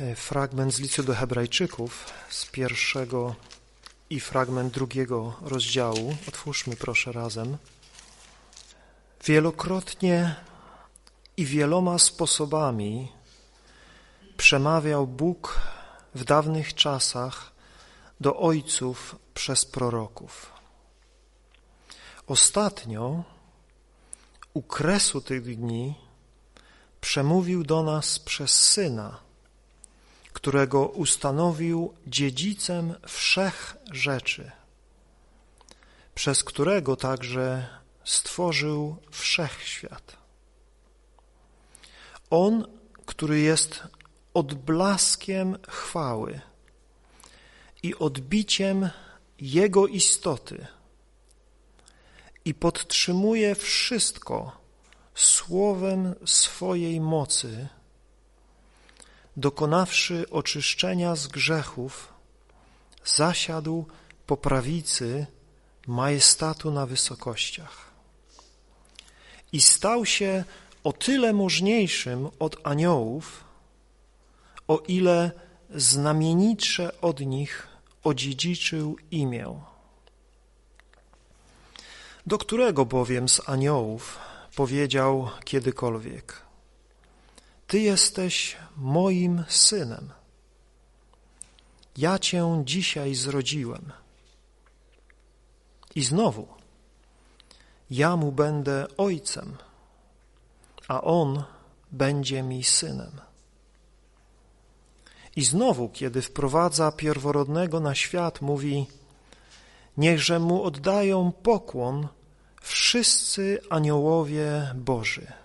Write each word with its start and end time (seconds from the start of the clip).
e, 0.00 0.16
fragment 0.16 0.74
z 0.74 0.80
listu 0.80 1.02
do 1.02 1.14
Hebrajczyków 1.14 2.12
z 2.30 2.46
pierwszego 2.46 3.34
i 4.10 4.20
fragment 4.20 4.74
drugiego 4.74 5.36
rozdziału. 5.42 6.16
Otwórzmy 6.28 6.76
proszę 6.76 7.12
razem. 7.12 7.56
Wielokrotnie 9.24 10.34
i 11.36 11.44
wieloma 11.44 11.98
sposobami 11.98 13.12
przemawiał 14.36 15.06
Bóg 15.06 15.60
w 16.14 16.24
dawnych 16.24 16.74
czasach 16.74 17.52
do 18.20 18.36
ojców 18.36 19.16
przez 19.34 19.64
proroków. 19.64 20.52
Ostatnio, 22.26 23.24
u 24.54 24.62
kresu 24.62 25.20
tych 25.20 25.56
dni, 25.56 25.94
przemówił 27.00 27.64
do 27.64 27.82
nas 27.82 28.18
przez 28.18 28.50
Syna, 28.50 29.29
którego 30.32 30.86
ustanowił 30.86 31.94
dziedzicem 32.06 32.94
wszech 33.06 33.76
rzeczy, 33.92 34.50
przez 36.14 36.44
którego 36.44 36.96
także 36.96 37.66
stworzył 38.04 38.96
wszechświat. 39.10 40.16
On, 42.30 42.66
który 43.06 43.40
jest 43.40 43.82
odblaskiem 44.34 45.58
chwały 45.68 46.40
i 47.82 47.94
odbiciem 47.94 48.90
Jego 49.40 49.86
istoty 49.86 50.66
i 52.44 52.54
podtrzymuje 52.54 53.54
wszystko 53.54 54.60
słowem 55.14 56.14
swojej 56.24 57.00
mocy, 57.00 57.68
dokonawszy 59.40 60.30
oczyszczenia 60.30 61.16
z 61.16 61.26
grzechów, 61.26 62.12
zasiadł 63.04 63.86
po 64.26 64.36
prawicy 64.36 65.26
majestatu 65.86 66.70
na 66.70 66.86
wysokościach 66.86 67.90
i 69.52 69.60
stał 69.60 70.06
się 70.06 70.44
o 70.84 70.92
tyle 70.92 71.32
możniejszym 71.32 72.28
od 72.38 72.66
aniołów, 72.66 73.44
o 74.68 74.82
ile 74.88 75.30
znamienitsze 75.74 77.00
od 77.00 77.20
nich 77.20 77.68
odziedziczył 78.04 78.96
imię. 79.10 79.46
Do 82.26 82.38
którego 82.38 82.84
bowiem 82.86 83.28
z 83.28 83.48
aniołów 83.48 84.18
powiedział 84.56 85.30
kiedykolwiek: 85.44 86.49
Ty 87.70 87.80
jesteś 87.80 88.56
moim 88.76 89.44
synem. 89.48 90.10
Ja 91.96 92.18
cię 92.18 92.62
dzisiaj 92.64 93.14
zrodziłem. 93.14 93.92
I 95.94 96.02
znowu, 96.02 96.48
ja 97.90 98.16
mu 98.16 98.32
będę 98.32 98.86
ojcem, 98.96 99.56
a 100.88 101.00
on 101.00 101.42
będzie 101.92 102.42
mi 102.42 102.64
synem. 102.64 103.20
I 105.36 105.44
znowu, 105.44 105.88
kiedy 105.88 106.22
wprowadza 106.22 106.92
pierworodnego 106.92 107.80
na 107.80 107.94
świat, 107.94 108.40
mówi: 108.40 108.86
Niechże 109.96 110.38
mu 110.38 110.62
oddają 110.62 111.32
pokłon 111.32 112.08
wszyscy 112.62 113.60
aniołowie 113.70 114.74
Boży. 114.74 115.39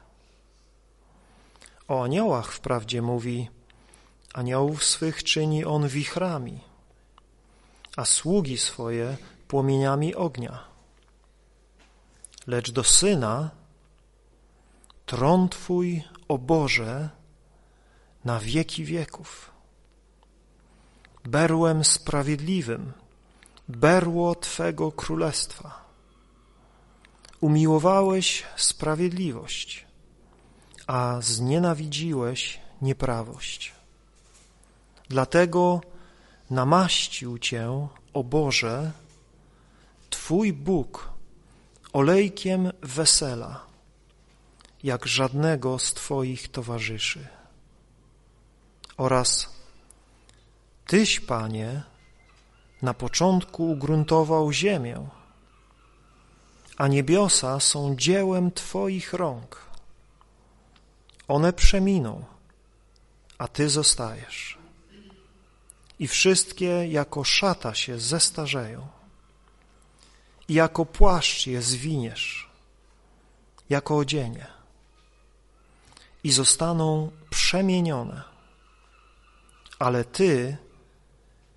O 1.87 2.03
aniołach 2.03 2.51
wprawdzie 2.51 3.01
mówi: 3.01 3.49
Aniołów 4.33 4.83
swych 4.83 5.23
czyni 5.23 5.65
on 5.65 5.87
wichrami, 5.87 6.59
a 7.97 8.05
sługi 8.05 8.57
swoje 8.57 9.17
płomieniami 9.47 10.15
ognia. 10.15 10.63
Lecz 12.47 12.71
do 12.71 12.83
syna 12.83 13.51
tron 15.05 15.49
Twój, 15.49 16.03
o 16.27 16.37
Boże, 16.37 17.09
na 18.25 18.39
wieki 18.39 18.85
wieków 18.85 19.55
berłem 21.25 21.83
sprawiedliwym, 21.83 22.93
berło 23.67 24.35
Twego 24.35 24.91
królestwa. 24.91 25.85
Umiłowałeś 27.41 28.43
sprawiedliwość, 28.55 29.84
a 30.87 31.17
znienawidziłeś 31.21 32.59
nieprawość. 32.81 33.73
Dlatego 35.09 35.81
namaścił 36.49 37.39
Cię, 37.39 37.87
o 38.13 38.23
Boże, 38.23 38.91
Twój 40.09 40.53
Bóg 40.53 41.09
olejkiem 41.93 42.71
wesela, 42.81 43.65
jak 44.83 45.05
żadnego 45.05 45.79
z 45.79 45.93
Twoich 45.93 46.47
towarzyszy. 46.51 47.27
Oraz 48.97 49.55
Tyś, 50.87 51.19
Panie, 51.19 51.83
na 52.81 52.93
początku 52.93 53.71
ugruntował 53.71 54.51
ziemię, 54.51 55.07
a 56.77 56.87
niebiosa 56.87 57.59
są 57.59 57.95
dziełem 57.95 58.51
Twoich 58.51 59.13
rąk. 59.13 59.64
One 61.27 61.53
przeminą, 61.53 62.25
a 63.37 63.47
Ty 63.47 63.69
zostajesz. 63.69 64.57
I 65.99 66.07
wszystkie 66.07 66.87
jako 66.87 67.23
szata 67.23 67.75
się 67.75 67.99
zestarzeją, 67.99 68.87
i 70.47 70.53
jako 70.53 70.85
płaszcz 70.85 71.47
je 71.47 71.61
zwiniesz, 71.61 72.49
jako 73.69 73.97
odzienie, 73.97 74.47
i 76.23 76.31
zostaną 76.31 77.11
przemienione. 77.29 78.23
Ale 79.79 80.03
Ty 80.03 80.57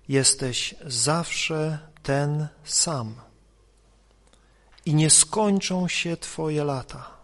jesteś 0.09 0.75
zawsze 0.85 1.79
ten 2.03 2.47
sam 2.63 3.15
i 4.85 4.93
nie 4.93 5.09
skończą 5.09 5.87
się 5.87 6.17
Twoje 6.17 6.63
lata. 6.63 7.18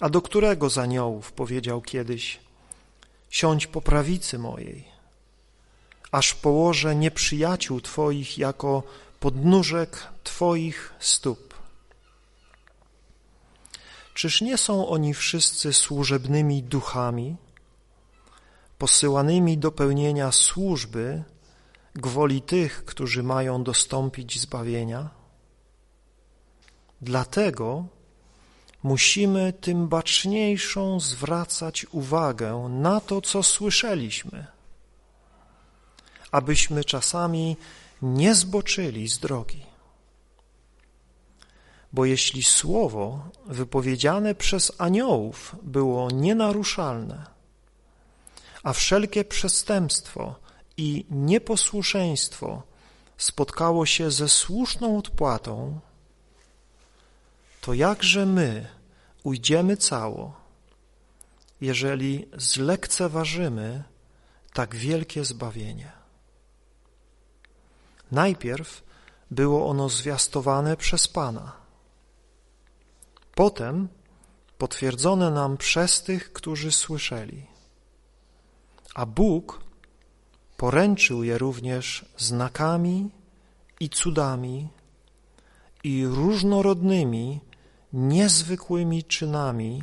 A 0.00 0.08
do 0.08 0.22
którego 0.22 0.70
z 0.70 0.78
aniołów 0.78 1.32
powiedział 1.32 1.80
kiedyś, 1.80 2.40
siądź 3.30 3.66
po 3.66 3.80
prawicy 3.80 4.38
mojej, 4.38 4.84
aż 6.12 6.34
położę 6.34 6.96
nieprzyjaciół 6.96 7.80
Twoich 7.80 8.38
jako 8.38 8.82
podnóżek 9.20 10.06
Twoich 10.24 10.94
stóp. 10.98 11.54
Czyż 14.14 14.40
nie 14.40 14.58
są 14.58 14.88
oni 14.88 15.14
wszyscy 15.14 15.72
służebnymi 15.72 16.62
duchami, 16.62 17.36
posyłanymi 18.78 19.58
do 19.58 19.72
pełnienia 19.72 20.32
służby 20.32 21.22
gwoli 21.94 22.42
tych, 22.42 22.84
którzy 22.84 23.22
mają 23.22 23.64
dostąpić 23.64 24.40
zbawienia? 24.40 25.10
Dlatego 27.00 27.84
musimy 28.82 29.52
tym 29.52 29.88
baczniejszą 29.88 31.00
zwracać 31.00 31.86
uwagę 31.92 32.68
na 32.70 33.00
to, 33.00 33.20
co 33.20 33.42
słyszeliśmy, 33.42 34.46
abyśmy 36.32 36.84
czasami 36.84 37.56
nie 38.02 38.34
zboczyli 38.34 39.08
z 39.08 39.18
drogi. 39.18 39.66
Bo 41.92 42.04
jeśli 42.04 42.42
słowo 42.42 43.28
wypowiedziane 43.46 44.34
przez 44.34 44.72
aniołów 44.78 45.56
było 45.62 46.10
nienaruszalne, 46.10 47.26
a 48.62 48.72
wszelkie 48.72 49.24
przestępstwo 49.24 50.34
i 50.76 51.06
nieposłuszeństwo 51.10 52.62
spotkało 53.18 53.86
się 53.86 54.10
ze 54.10 54.28
słuszną 54.28 54.98
odpłatą, 54.98 55.80
to 57.60 57.74
jakże 57.74 58.26
my 58.26 58.68
ujdziemy 59.22 59.76
cało, 59.76 60.40
jeżeli 61.60 62.28
zlekceważymy 62.36 63.84
tak 64.52 64.76
wielkie 64.76 65.24
zbawienie? 65.24 65.92
Najpierw 68.12 68.82
było 69.30 69.68
ono 69.68 69.88
zwiastowane 69.88 70.76
przez 70.76 71.08
Pana, 71.08 71.52
potem 73.34 73.88
potwierdzone 74.58 75.30
nam 75.30 75.56
przez 75.56 76.02
tych, 76.02 76.32
którzy 76.32 76.72
słyszeli 76.72 77.50
a 78.94 79.06
Bóg 79.06 79.60
poręczył 80.56 81.24
je 81.24 81.38
również 81.38 82.04
znakami 82.16 83.10
i 83.80 83.88
cudami 83.88 84.68
i 85.84 86.06
różnorodnymi, 86.06 87.40
niezwykłymi 87.92 89.04
czynami 89.04 89.82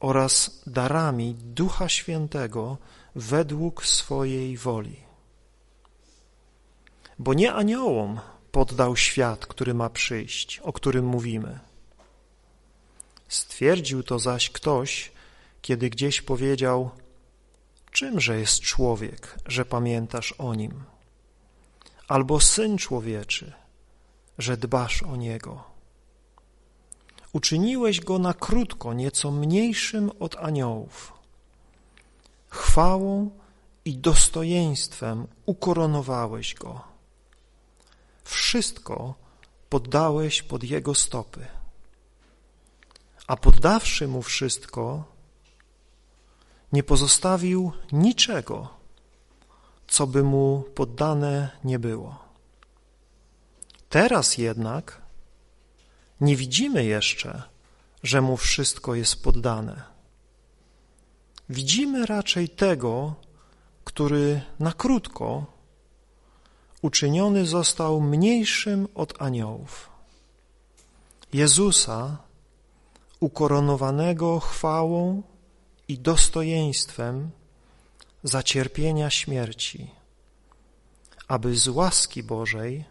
oraz 0.00 0.62
darami 0.66 1.34
Ducha 1.34 1.88
Świętego 1.88 2.78
według 3.14 3.86
swojej 3.86 4.56
woli. 4.56 4.96
Bo 7.18 7.34
nie 7.34 7.52
aniołom 7.52 8.20
poddał 8.52 8.96
świat, 8.96 9.46
który 9.46 9.74
ma 9.74 9.90
przyjść, 9.90 10.58
o 10.58 10.72
którym 10.72 11.06
mówimy. 11.06 11.58
Stwierdził 13.28 14.02
to 14.02 14.18
zaś 14.18 14.50
ktoś, 14.50 15.12
kiedy 15.62 15.90
gdzieś 15.90 16.22
powiedział, 16.22 16.90
czymże 17.90 18.38
jest 18.38 18.60
człowiek, 18.60 19.38
że 19.46 19.64
pamiętasz 19.64 20.32
o 20.32 20.54
nim? 20.54 20.84
Albo 22.08 22.40
syn 22.40 22.78
człowieczy, 22.78 23.52
że 24.38 24.56
dbasz 24.56 25.02
o 25.02 25.16
niego. 25.16 25.69
Uczyniłeś 27.32 28.00
go 28.00 28.18
na 28.18 28.34
krótko 28.34 28.94
nieco 28.94 29.30
mniejszym 29.30 30.10
od 30.20 30.36
aniołów. 30.36 31.12
Chwałą 32.48 33.30
i 33.84 33.96
dostojeństwem 33.96 35.26
ukoronowałeś 35.46 36.54
go. 36.54 36.80
Wszystko 38.24 39.14
poddałeś 39.68 40.42
pod 40.42 40.64
jego 40.64 40.94
stopy. 40.94 41.46
A 43.26 43.36
poddawszy 43.36 44.08
mu 44.08 44.22
wszystko, 44.22 45.04
nie 46.72 46.82
pozostawił 46.82 47.72
niczego, 47.92 48.68
co 49.88 50.06
by 50.06 50.22
mu 50.22 50.64
poddane 50.74 51.50
nie 51.64 51.78
było. 51.78 52.18
Teraz 53.88 54.38
jednak 54.38 54.99
nie 56.20 56.36
widzimy 56.36 56.84
jeszcze, 56.84 57.42
że 58.02 58.20
mu 58.20 58.36
wszystko 58.36 58.94
jest 58.94 59.22
poddane. 59.22 59.82
Widzimy 61.48 62.06
raczej 62.06 62.48
tego, 62.48 63.14
który 63.84 64.42
na 64.58 64.72
krótko 64.72 65.46
uczyniony 66.82 67.46
został 67.46 68.00
mniejszym 68.00 68.88
od 68.94 69.22
aniołów. 69.22 69.90
Jezusa, 71.32 72.16
ukoronowanego 73.20 74.40
chwałą 74.40 75.22
i 75.88 75.98
dostojeństwem 75.98 77.30
za 78.22 78.42
cierpienia 78.42 79.10
śmierci, 79.10 79.90
aby 81.28 81.56
z 81.56 81.68
łaski 81.68 82.22
Bożej 82.22 82.84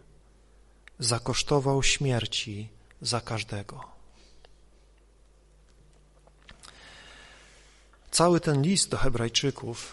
zakosztował 0.98 1.82
śmierci 1.82 2.68
za 3.02 3.20
każdego. 3.20 3.84
Cały 8.10 8.40
ten 8.40 8.62
list 8.62 8.88
do 8.88 8.96
Hebrajczyków 8.96 9.92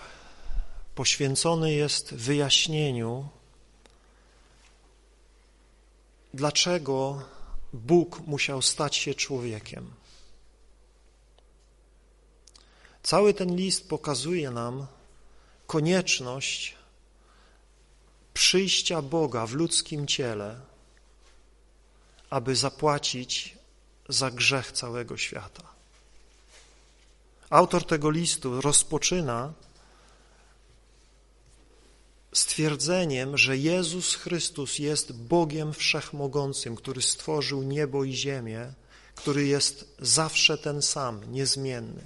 poświęcony 0.95 1.74
jest 1.74 2.13
wyjaśnieniu, 2.13 3.30
dlaczego 6.33 7.21
Bóg 7.74 8.19
musiał 8.27 8.62
stać 8.62 8.95
się 8.95 9.13
człowiekiem. 9.13 9.92
Cały 13.04 13.33
ten 13.33 13.56
list 13.56 13.89
pokazuje 13.89 14.51
nam 14.51 14.88
konieczność 15.68 16.75
przyjścia 18.33 19.01
Boga 19.01 19.45
w 19.45 19.54
ludzkim 19.54 20.07
ciele, 20.07 20.59
aby 22.30 22.56
zapłacić 22.56 23.58
za 24.10 24.32
grzech 24.32 24.72
całego 24.72 25.18
świata. 25.18 25.64
Autor 27.50 27.86
tego 27.86 28.10
listu 28.10 28.62
rozpoczyna 28.62 29.54
stwierdzeniem, 32.34 33.38
że 33.38 33.58
Jezus 33.58 34.16
Chrystus 34.16 34.80
jest 34.80 35.12
Bogiem 35.12 35.74
Wszechmogącym, 35.74 36.76
który 36.76 37.02
stworzył 37.02 37.64
niebo 37.64 38.04
i 38.04 38.14
ziemię, 38.14 38.74
który 39.16 39.48
jest 39.48 39.96
zawsze 40.00 40.58
ten 40.58 40.82
sam, 40.82 41.34
niezmienny. 41.34 42.04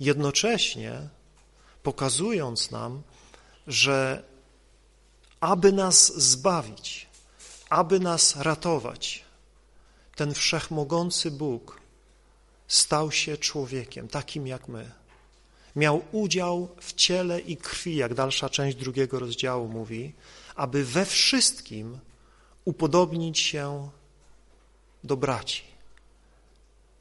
Jednocześnie 0.00 1.08
pokazując 1.82 2.70
nam, 2.70 3.02
że 3.66 4.22
aby 5.40 5.72
nas 5.72 6.22
zbawić, 6.22 7.06
aby 7.68 8.00
nas 8.00 8.36
ratować, 8.36 9.24
ten 10.16 10.34
wszechmogący 10.34 11.30
Bóg 11.30 11.80
stał 12.68 13.12
się 13.12 13.36
człowiekiem, 13.36 14.08
takim 14.08 14.46
jak 14.46 14.68
my. 14.68 14.90
Miał 15.76 16.04
udział 16.12 16.68
w 16.80 16.94
ciele 16.94 17.40
i 17.40 17.56
krwi, 17.56 17.96
jak 17.96 18.14
dalsza 18.14 18.50
część 18.50 18.76
drugiego 18.76 19.18
rozdziału 19.18 19.68
mówi, 19.68 20.12
aby 20.54 20.84
we 20.84 21.06
wszystkim 21.06 21.98
upodobnić 22.64 23.38
się 23.38 23.90
do 25.04 25.16
braci. 25.16 25.62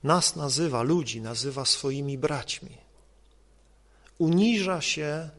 Nas 0.04 0.36
nazywa, 0.36 0.82
ludzi 0.82 1.22
nazywa 1.22 1.66
swoimi 1.66 2.18
braćmi. 2.18 2.78
Uniża 4.18 4.82
się, 4.82 5.30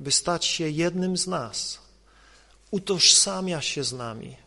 by 0.00 0.12
stać 0.12 0.44
się 0.44 0.68
jednym 0.68 1.16
z 1.16 1.26
nas. 1.26 1.78
Utożsamia 2.70 3.60
się 3.62 3.84
z 3.84 3.92
nami 3.92 4.45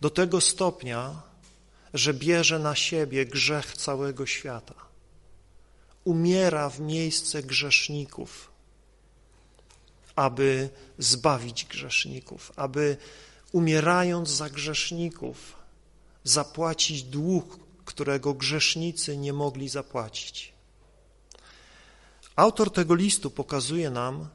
do 0.00 0.10
tego 0.10 0.40
stopnia, 0.40 1.22
że 1.94 2.14
bierze 2.14 2.58
na 2.58 2.74
siebie 2.74 3.26
grzech 3.26 3.76
całego 3.76 4.26
świata. 4.26 4.74
Umiera 6.04 6.70
w 6.70 6.80
miejsce 6.80 7.42
grzeszników, 7.42 8.50
aby 10.16 10.70
zbawić 10.98 11.64
grzeszników, 11.64 12.52
aby 12.56 12.96
umierając 13.52 14.28
za 14.28 14.50
grzeszników 14.50 15.56
zapłacić 16.24 17.02
dług, 17.02 17.58
którego 17.84 18.34
grzesznicy 18.34 19.16
nie 19.16 19.32
mogli 19.32 19.68
zapłacić. 19.68 20.52
Autor 22.36 22.72
tego 22.72 22.94
listu 22.94 23.30
pokazuje 23.30 23.90
nam 23.90 24.28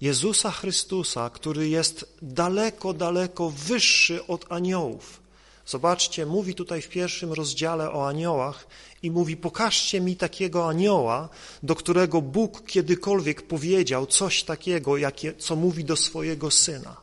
Jezusa 0.00 0.50
Chrystusa, 0.50 1.30
który 1.30 1.68
jest 1.68 2.06
daleko, 2.22 2.92
daleko 2.92 3.50
wyższy 3.50 4.26
od 4.26 4.52
aniołów. 4.52 5.20
Zobaczcie, 5.66 6.26
mówi 6.26 6.54
tutaj 6.54 6.82
w 6.82 6.88
pierwszym 6.88 7.32
rozdziale 7.32 7.92
o 7.92 8.08
aniołach 8.08 8.66
i 9.02 9.10
mówi, 9.10 9.36
pokażcie 9.36 10.00
mi 10.00 10.16
takiego 10.16 10.68
anioła, 10.68 11.28
do 11.62 11.74
którego 11.74 12.22
Bóg 12.22 12.66
kiedykolwiek 12.66 13.42
powiedział 13.42 14.06
coś 14.06 14.42
takiego, 14.42 14.96
jakie, 14.96 15.34
co 15.34 15.56
mówi 15.56 15.84
do 15.84 15.96
swojego 15.96 16.50
Syna. 16.50 16.96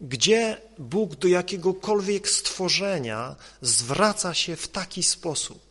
Gdzie 0.00 0.60
Bóg 0.78 1.16
do 1.16 1.28
jakiegokolwiek 1.28 2.28
stworzenia 2.28 3.36
zwraca 3.62 4.34
się 4.34 4.56
w 4.56 4.68
taki 4.68 5.02
sposób? 5.02 5.67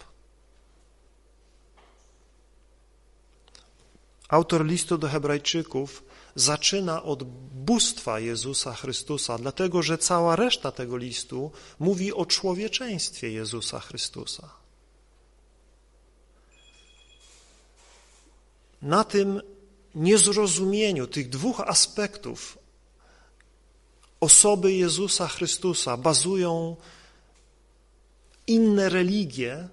Autor 4.28 4.66
listu 4.66 4.98
do 4.98 5.08
Hebrajczyków 5.08 6.04
zaczyna 6.36 7.04
od 7.04 7.24
bóstwa 7.54 8.20
Jezusa 8.20 8.74
Chrystusa, 8.74 9.38
dlatego 9.38 9.82
że 9.82 9.98
cała 9.98 10.36
reszta 10.36 10.72
tego 10.72 10.98
listu 10.98 11.52
mówi 11.80 12.14
o 12.14 12.26
człowieczeństwie 12.26 13.32
Jezusa 13.32 13.80
Chrystusa. 13.80 14.50
Na 18.82 19.04
tym 19.04 19.42
niezrozumieniu 19.96 21.08
tych 21.08 21.30
dwóch 21.30 21.60
aspektów 21.60 22.58
osoby 24.20 24.74
Jezusa 24.74 25.28
Chrystusa 25.28 25.98
bazują 25.98 26.76
inne 28.48 28.90
religie 28.90 29.68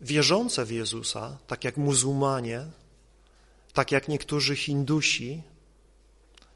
wierzące 0.00 0.64
w 0.64 0.70
Jezusa, 0.70 1.38
tak 1.46 1.64
jak 1.64 1.76
muzułmanie, 1.76 2.66
tak 3.72 3.92
jak 3.92 4.08
niektórzy 4.08 4.56
Hindusi, 4.56 5.42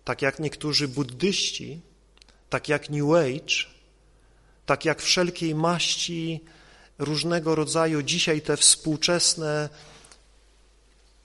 tak 0.05 0.23
jak 0.23 0.39
niektórzy 0.39 0.89
buddyści, 0.89 1.81
tak 2.51 2.69
jak 2.69 2.91
New 2.91 3.11
Age, 3.11 3.75
tak 4.67 4.85
jak 4.85 5.03
wszelkiej 5.03 5.55
maści 5.55 6.41
różnego 6.99 7.55
rodzaju 7.55 8.03
dzisiaj 8.03 8.43
te 8.43 8.57
współczesne 8.57 9.69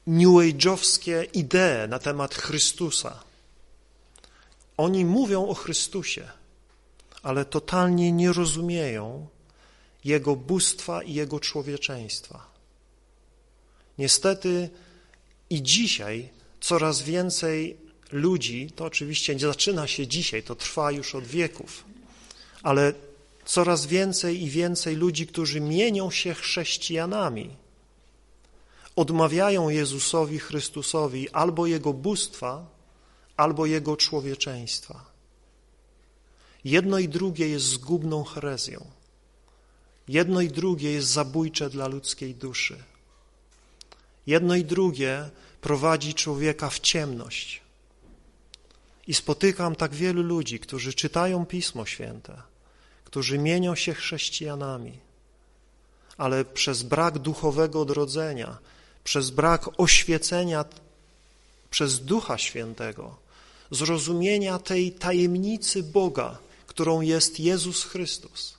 New 0.08 0.30
Age'owskie 0.30 1.28
idee 1.34 1.88
na 1.90 2.00
temat 2.00 2.36
Chrystusa. 2.36 3.24
Oni 4.78 5.06
mówią 5.06 5.48
o 5.48 5.54
Chrystusie, 5.54 6.30
ale 7.24 7.46
totalnie 7.46 8.12
nie 8.12 8.34
rozumieją 8.34 9.28
Jego 10.06 10.36
bóstwa 10.36 11.04
i 11.04 11.14
Jego 11.14 11.40
człowieczeństwa. 11.40 12.48
Niestety 13.98 14.70
i 15.50 15.64
dzisiaj 15.64 16.30
coraz 16.62 17.02
więcej 17.02 17.78
ludzi, 18.12 18.72
to 18.76 18.86
oczywiście 18.86 19.34
nie 19.34 19.40
zaczyna 19.40 19.88
się 19.88 20.08
dzisiaj, 20.08 20.44
to 20.44 20.56
trwa 20.56 20.92
już 20.92 21.16
od 21.16 21.24
wieków, 21.24 21.84
ale 22.64 22.94
coraz 23.46 23.86
więcej 23.86 24.44
i 24.44 24.50
więcej 24.50 24.96
ludzi, 24.96 25.28
którzy 25.28 25.62
mienią 25.62 26.12
się 26.12 26.34
chrześcijanami, 26.34 27.50
odmawiają 28.96 29.70
Jezusowi 29.70 30.40
Chrystusowi 30.40 31.30
albo 31.30 31.68
Jego 31.68 31.94
bóstwa, 31.94 32.66
albo 33.38 33.66
Jego 33.66 33.98
człowieczeństwa. 33.98 35.06
Jedno 36.64 37.00
i 37.00 37.10
drugie 37.10 37.50
jest 37.50 37.66
zgubną 37.66 38.24
herezją. 38.24 38.86
Jedno 40.08 40.42
i 40.42 40.48
drugie 40.48 40.92
jest 40.92 41.08
zabójcze 41.08 41.70
dla 41.70 41.88
ludzkiej 41.88 42.36
duszy. 42.36 42.84
Jedno 44.30 44.56
i 44.56 44.66
drugie 44.66 45.30
prowadzi 45.62 46.14
człowieka 46.14 46.70
w 46.70 46.80
ciemność. 46.80 47.62
I 49.08 49.14
spotykam 49.14 49.76
tak 49.76 49.96
wielu 49.96 50.22
ludzi, 50.22 50.60
którzy 50.60 50.94
czytają 50.94 51.46
Pismo 51.46 51.86
Święte, 51.86 52.42
którzy 53.06 53.38
mienią 53.38 53.76
się 53.76 53.94
chrześcijanami, 53.94 55.00
ale 56.18 56.46
przez 56.46 56.84
brak 56.84 57.20
duchowego 57.20 57.82
odrodzenia, 57.82 58.58
przez 59.04 59.30
brak 59.30 59.70
oświecenia 59.78 60.66
przez 61.70 62.00
Ducha 62.00 62.38
Świętego, 62.38 63.16
zrozumienia 63.72 64.60
tej 64.60 64.92
tajemnicy 64.92 65.84
Boga, 65.84 66.38
którą 66.68 67.02
jest 67.02 67.40
Jezus 67.40 67.84
Chrystus. 67.84 68.59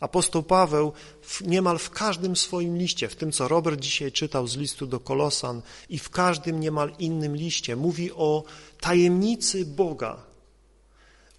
Apostoł 0.00 0.42
Paweł 0.42 0.92
w, 1.22 1.40
niemal 1.40 1.78
w 1.78 1.90
każdym 1.90 2.36
swoim 2.36 2.78
liście, 2.78 3.08
w 3.08 3.16
tym 3.16 3.32
co 3.32 3.48
Robert 3.48 3.80
dzisiaj 3.80 4.12
czytał 4.12 4.46
z 4.46 4.56
listu 4.56 4.86
do 4.86 5.00
Kolosan 5.00 5.62
i 5.88 5.98
w 5.98 6.10
każdym 6.10 6.60
niemal 6.60 6.92
innym 6.98 7.36
liście, 7.36 7.76
mówi 7.76 8.12
o 8.12 8.44
tajemnicy 8.80 9.66
Boga, 9.66 10.22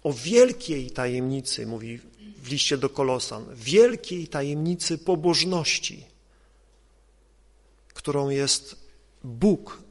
o 0.02 0.12
wielkiej 0.12 0.90
tajemnicy, 0.90 1.66
mówi 1.66 2.00
w 2.42 2.50
liście 2.50 2.78
do 2.78 2.88
Kolosan, 2.88 3.46
wielkiej 3.54 4.28
tajemnicy 4.28 4.98
pobożności, 4.98 6.04
którą 7.94 8.28
jest 8.28 8.76
Bóg 9.24 9.82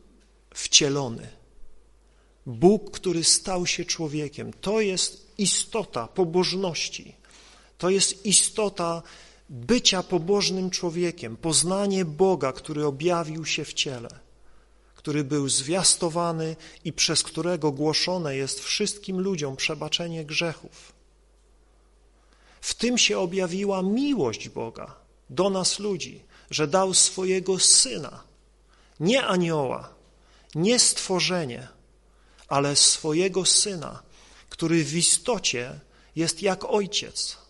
wcielony. 0.53 1.27
Bóg, 2.45 2.91
który 2.91 3.23
stał 3.23 3.67
się 3.67 3.85
człowiekiem. 3.85 4.53
To 4.53 4.81
jest 4.81 5.31
istota 5.37 6.07
pobożności. 6.07 7.15
To 7.81 7.89
jest 7.89 8.25
istota 8.25 9.01
bycia 9.49 10.03
pobożnym 10.03 10.69
człowiekiem, 10.69 11.37
poznanie 11.37 12.05
Boga, 12.05 12.53
który 12.53 12.85
objawił 12.85 13.45
się 13.45 13.65
w 13.65 13.73
ciele, 13.73 14.09
który 14.95 15.23
był 15.23 15.49
zwiastowany 15.49 16.55
i 16.83 16.93
przez 16.93 17.23
którego 17.23 17.71
głoszone 17.71 18.35
jest 18.35 18.59
wszystkim 18.59 19.19
ludziom 19.19 19.55
przebaczenie 19.55 20.25
grzechów. 20.25 20.93
W 22.61 22.73
tym 22.73 22.97
się 22.97 23.19
objawiła 23.19 23.81
miłość 23.81 24.49
Boga 24.49 24.95
do 25.29 25.49
nas 25.49 25.79
ludzi, 25.79 26.23
że 26.51 26.67
dał 26.67 26.93
swojego 26.93 27.59
Syna, 27.59 28.23
nie 28.99 29.25
anioła, 29.25 29.93
nie 30.55 30.79
stworzenie, 30.79 31.67
ale 32.47 32.75
swojego 32.75 33.45
Syna, 33.45 34.03
który 34.49 34.83
w 34.83 34.95
istocie 34.95 35.79
jest 36.15 36.41
jak 36.41 36.65
Ojciec, 36.65 37.41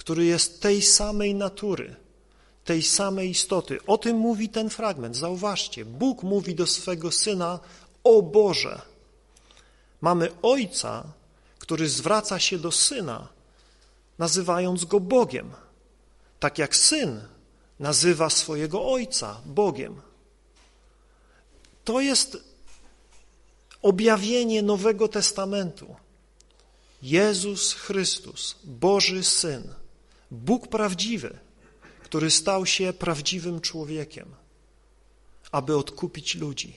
który 0.00 0.24
jest 0.24 0.60
tej 0.60 0.82
samej 0.82 1.34
natury, 1.34 1.96
tej 2.64 2.82
samej 2.82 3.30
istoty. 3.30 3.78
O 3.86 3.98
tym 3.98 4.16
mówi 4.16 4.48
ten 4.48 4.70
fragment. 4.70 5.16
Zauważcie, 5.16 5.84
Bóg 5.84 6.22
mówi 6.22 6.54
do 6.54 6.66
swego 6.66 7.12
Syna, 7.12 7.58
o 8.04 8.22
Boże. 8.22 8.82
Mamy 10.00 10.28
Ojca, 10.42 11.04
który 11.58 11.88
zwraca 11.88 12.38
się 12.38 12.58
do 12.58 12.72
Syna, 12.72 13.28
nazywając 14.18 14.84
Go 14.84 15.00
Bogiem, 15.00 15.50
tak 16.38 16.58
jak 16.58 16.76
Syn 16.76 17.20
nazywa 17.78 18.30
swojego 18.30 18.92
Ojca 18.92 19.40
Bogiem. 19.46 20.00
To 21.84 22.00
jest 22.00 22.38
objawienie 23.82 24.62
Nowego 24.62 25.08
Testamentu. 25.08 25.96
Jezus 27.02 27.72
Chrystus, 27.72 28.56
Boży 28.64 29.24
Syn, 29.24 29.79
Bóg 30.30 30.68
prawdziwy, 30.68 31.38
który 32.02 32.30
stał 32.30 32.66
się 32.66 32.92
prawdziwym 32.92 33.60
człowiekiem, 33.60 34.34
aby 35.52 35.76
odkupić 35.76 36.34
ludzi. 36.34 36.76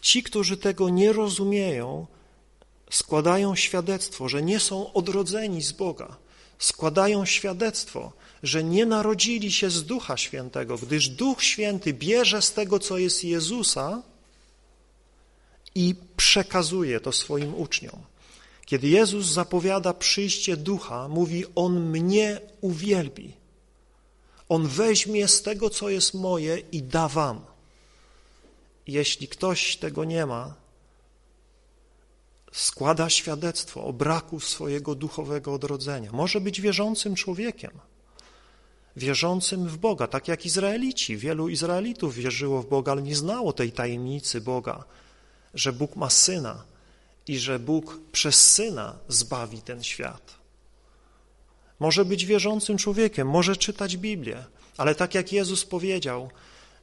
Ci, 0.00 0.22
którzy 0.22 0.56
tego 0.56 0.88
nie 0.88 1.12
rozumieją, 1.12 2.06
składają 2.90 3.54
świadectwo, 3.54 4.28
że 4.28 4.42
nie 4.42 4.60
są 4.60 4.92
odrodzeni 4.92 5.62
z 5.62 5.72
Boga, 5.72 6.16
składają 6.58 7.24
świadectwo, 7.24 8.12
że 8.42 8.64
nie 8.64 8.86
narodzili 8.86 9.52
się 9.52 9.70
z 9.70 9.84
Ducha 9.84 10.16
Świętego, 10.16 10.78
gdyż 10.78 11.08
Duch 11.08 11.42
Święty 11.42 11.92
bierze 11.92 12.42
z 12.42 12.52
tego, 12.52 12.78
co 12.78 12.98
jest 12.98 13.24
Jezusa 13.24 14.02
i 15.74 15.94
przekazuje 16.16 17.00
to 17.00 17.12
swoim 17.12 17.54
uczniom. 17.54 18.07
Kiedy 18.68 18.88
Jezus 18.88 19.26
zapowiada 19.26 19.94
przyjście 19.94 20.56
Ducha, 20.56 21.08
mówi, 21.08 21.44
On 21.54 21.80
mnie 21.80 22.40
uwielbi. 22.60 23.32
On 24.48 24.66
weźmie 24.66 25.28
z 25.28 25.42
tego, 25.42 25.70
co 25.70 25.88
jest 25.88 26.14
moje 26.14 26.58
i 26.58 26.82
da 26.82 27.08
wam. 27.08 27.40
Jeśli 28.86 29.28
ktoś 29.28 29.76
tego 29.76 30.04
nie 30.04 30.26
ma, 30.26 30.54
składa 32.52 33.10
świadectwo 33.10 33.84
o 33.84 33.92
braku 33.92 34.40
swojego 34.40 34.94
duchowego 34.94 35.54
odrodzenia. 35.54 36.12
Może 36.12 36.40
być 36.40 36.60
wierzącym 36.60 37.14
człowiekiem, 37.14 37.72
wierzącym 38.96 39.68
w 39.68 39.78
Boga, 39.78 40.06
tak 40.06 40.28
jak 40.28 40.46
Izraelici. 40.46 41.16
Wielu 41.16 41.48
Izraelitów 41.48 42.14
wierzyło 42.14 42.62
w 42.62 42.68
Boga, 42.68 42.92
ale 42.92 43.02
nie 43.02 43.16
znało 43.16 43.52
tej 43.52 43.72
tajemnicy 43.72 44.40
Boga, 44.40 44.84
że 45.54 45.72
Bóg 45.72 45.96
ma 45.96 46.10
Syna 46.10 46.77
i 47.28 47.38
że 47.38 47.58
Bóg 47.58 48.00
przez 48.12 48.52
Syna 48.52 48.98
zbawi 49.08 49.62
ten 49.62 49.82
świat. 49.82 50.38
Może 51.80 52.04
być 52.04 52.26
wierzącym 52.26 52.78
człowiekiem, 52.78 53.28
może 53.28 53.56
czytać 53.56 53.96
Biblię, 53.96 54.44
ale 54.76 54.94
tak 54.94 55.14
jak 55.14 55.32
Jezus 55.32 55.64
powiedział, 55.64 56.30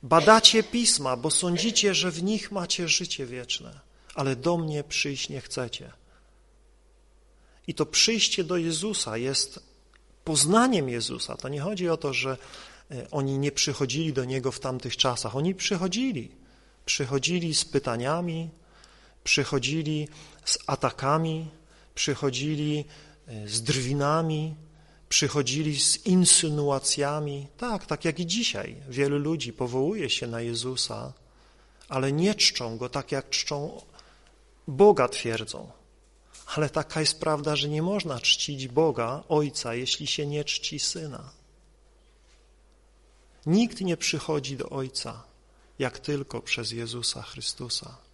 badacie 0.03 0.63
Pisma, 0.63 1.17
bo 1.17 1.31
sądzicie, 1.31 1.95
że 1.95 2.11
w 2.11 2.23
nich 2.23 2.51
macie 2.51 2.87
życie 2.87 3.25
wieczne, 3.25 3.79
ale 4.15 4.35
do 4.35 4.57
mnie 4.57 4.83
przyjść 4.83 5.29
nie 5.29 5.41
chcecie. 5.41 5.91
I 7.67 7.73
to 7.73 7.85
przyjście 7.85 8.43
do 8.43 8.57
Jezusa 8.57 9.17
jest 9.17 9.59
poznaniem 10.23 10.89
Jezusa. 10.89 11.37
To 11.37 11.49
nie 11.49 11.61
chodzi 11.61 11.89
o 11.89 11.97
to, 11.97 12.13
że 12.13 12.37
e, 12.91 13.11
oni 13.11 13.37
nie 13.37 13.51
przychodzili 13.51 14.13
do 14.13 14.25
Niego 14.25 14.51
w 14.51 14.59
tamtych 14.59 14.97
czasach. 14.97 15.35
Oni 15.35 15.55
przychodzili. 15.55 16.31
Przychodzili 16.85 17.55
z 17.55 17.65
pytaniami, 17.65 18.49
przychodzili 19.25 20.07
z 20.45 20.57
atakami, 20.67 21.47
przychodzili 21.95 22.85
e, 23.27 23.47
z 23.47 23.61
drwinami, 23.63 24.55
przychodzili 25.09 25.79
z 25.79 26.05
insynuacjami. 26.05 27.47
Tak, 27.57 27.85
tak 27.85 28.05
jak 28.05 28.19
i 28.19 28.25
dzisiaj. 28.25 28.75
Wielu 28.89 29.17
ludzi 29.17 29.53
powołuje 29.53 30.09
się 30.09 30.27
na 30.27 30.41
Jezusa, 30.41 31.13
ale 31.89 32.11
nie 32.11 32.35
czczą 32.35 32.77
Go 32.77 32.89
tak, 32.89 33.11
jak 33.11 33.29
czczą 33.29 33.81
Boga, 34.67 35.07
twierdzą. 35.07 35.71
Ale 36.55 36.69
taka 36.69 36.99
jest 36.99 37.19
prawda, 37.19 37.55
że 37.55 37.69
nie 37.69 37.81
można 37.81 38.19
czcić 38.19 38.67
Boga, 38.67 39.23
Ojca, 39.29 39.75
jeśli 39.75 40.07
się 40.07 40.27
nie 40.27 40.43
czci 40.43 40.79
Syna. 40.79 41.31
Nikt 43.45 43.81
nie 43.81 43.97
przychodzi 43.97 44.57
do 44.57 44.69
Ojca, 44.69 45.23
jak 45.79 45.99
tylko 45.99 46.41
przez 46.41 46.71
Jezusa 46.71 47.21
Chrystusa. 47.21 48.04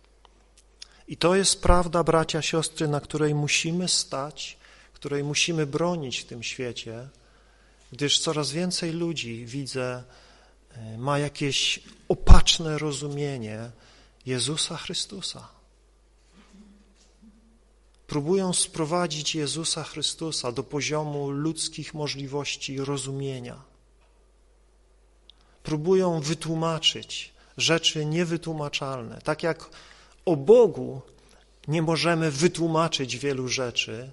I 1.07 1.17
to 1.17 1.35
jest 1.35 1.61
prawda, 1.61 2.03
bracia, 2.03 2.41
siostry, 2.41 2.87
na 2.87 2.99
której 2.99 3.35
musimy 3.35 3.87
stać, 3.87 4.57
której 5.01 5.23
musimy 5.23 5.65
bronić 5.65 6.19
w 6.19 6.25
tym 6.25 6.43
świecie, 6.43 7.09
gdyż 7.91 8.19
coraz 8.19 8.51
więcej 8.51 8.91
ludzi, 8.91 9.45
widzę, 9.45 10.03
e, 10.71 10.97
ma 10.97 11.19
jakieś 11.19 11.79
opaczne 12.07 12.77
rozumienie 12.77 13.71
Jezusa 14.25 14.77
Chrystusa. 14.77 15.47
Próbują 18.07 18.53
sprowadzić 18.53 19.35
Jezusa 19.35 19.83
Chrystusa 19.83 20.51
do 20.51 20.63
poziomu 20.63 21.29
ludzkich 21.29 21.93
możliwości 21.93 22.77
rozumienia. 22.77 23.61
Próbują 25.63 26.19
wytłumaczyć 26.19 27.33
rzeczy 27.57 28.05
niewytłumaczalne, 28.05 29.21
tak 29.21 29.43
jak 29.43 29.69
o 30.25 30.35
Bogu 30.35 31.01
nie 31.67 31.81
możemy 31.81 32.31
wytłumaczyć 32.31 33.17
wielu 33.17 33.47
rzeczy, 33.47 34.11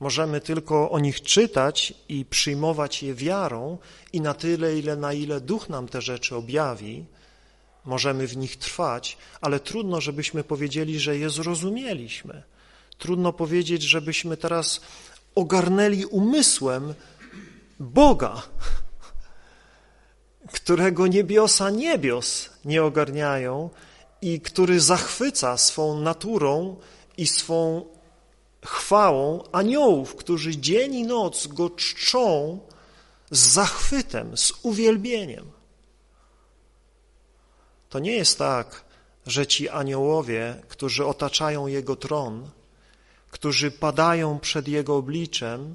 możemy 0.00 0.40
tylko 0.40 0.90
o 0.90 0.98
nich 0.98 1.22
czytać 1.22 1.94
i 2.08 2.24
przyjmować 2.24 3.02
je 3.02 3.14
wiarą 3.14 3.78
i 4.12 4.20
na 4.20 4.34
tyle, 4.34 4.78
ile 4.78 4.96
na 4.96 5.12
ile 5.12 5.40
Duch 5.40 5.68
nam 5.68 5.88
te 5.88 6.02
rzeczy 6.02 6.36
objawi, 6.36 7.04
możemy 7.84 8.26
w 8.26 8.36
nich 8.36 8.56
trwać, 8.56 9.18
ale 9.40 9.60
trudno, 9.60 10.00
żebyśmy 10.00 10.44
powiedzieli, 10.44 11.00
że 11.00 11.18
je 11.18 11.30
zrozumieliśmy. 11.30 12.42
Trudno 12.98 13.32
powiedzieć, 13.32 13.82
żebyśmy 13.82 14.36
teraz 14.36 14.80
ogarnęli 15.34 16.04
umysłem 16.04 16.94
Boga, 17.80 18.42
którego 20.52 21.06
niebiosa 21.06 21.70
niebios 21.70 22.50
nie 22.64 22.82
ogarniają 22.82 23.70
i 24.22 24.40
który 24.40 24.80
zachwyca 24.80 25.58
swą 25.58 26.00
naturą 26.00 26.76
i 27.16 27.26
swą 27.26 27.84
chwałą 28.64 29.42
aniołów, 29.52 30.16
którzy 30.16 30.56
dzień 30.56 30.94
i 30.94 31.02
noc 31.02 31.46
go 31.46 31.70
czczą 31.70 32.58
z 33.30 33.38
zachwytem, 33.38 34.36
z 34.36 34.52
uwielbieniem. 34.62 35.50
To 37.88 37.98
nie 37.98 38.12
jest 38.12 38.38
tak, 38.38 38.84
że 39.26 39.46
ci 39.46 39.68
aniołowie, 39.68 40.62
którzy 40.68 41.06
otaczają 41.06 41.66
Jego 41.66 41.96
tron, 41.96 42.50
którzy 43.30 43.70
padają 43.70 44.38
przed 44.38 44.68
Jego 44.68 44.96
obliczem, 44.96 45.74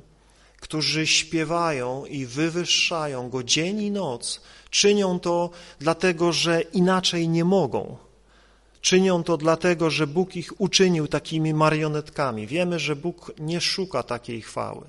którzy 0.60 1.08
śpiewają 1.08 2.06
i 2.06 2.25
wywyższają 2.25 3.30
Go 3.30 3.44
dzień 3.44 3.82
i 3.82 3.92
noc, 3.92 4.42
czynią 4.70 5.20
to 5.20 5.50
dlatego, 5.80 6.34
że 6.34 6.62
inaczej 6.62 7.30
nie 7.30 7.46
mogą. 7.46 7.98
Czynią 8.86 9.24
to 9.24 9.38
dlatego, 9.38 9.89
że 9.89 10.08
Bóg 10.08 10.36
ich 10.36 10.62
uczynił 10.62 11.08
takimi 11.08 11.54
marionetkami. 11.54 12.48
Wiemy, 12.48 12.80
że 12.80 12.96
Bóg 12.96 13.32
nie 13.39 13.62
szuka 13.62 14.04
takiej 14.04 14.42
chwały. 14.42 14.86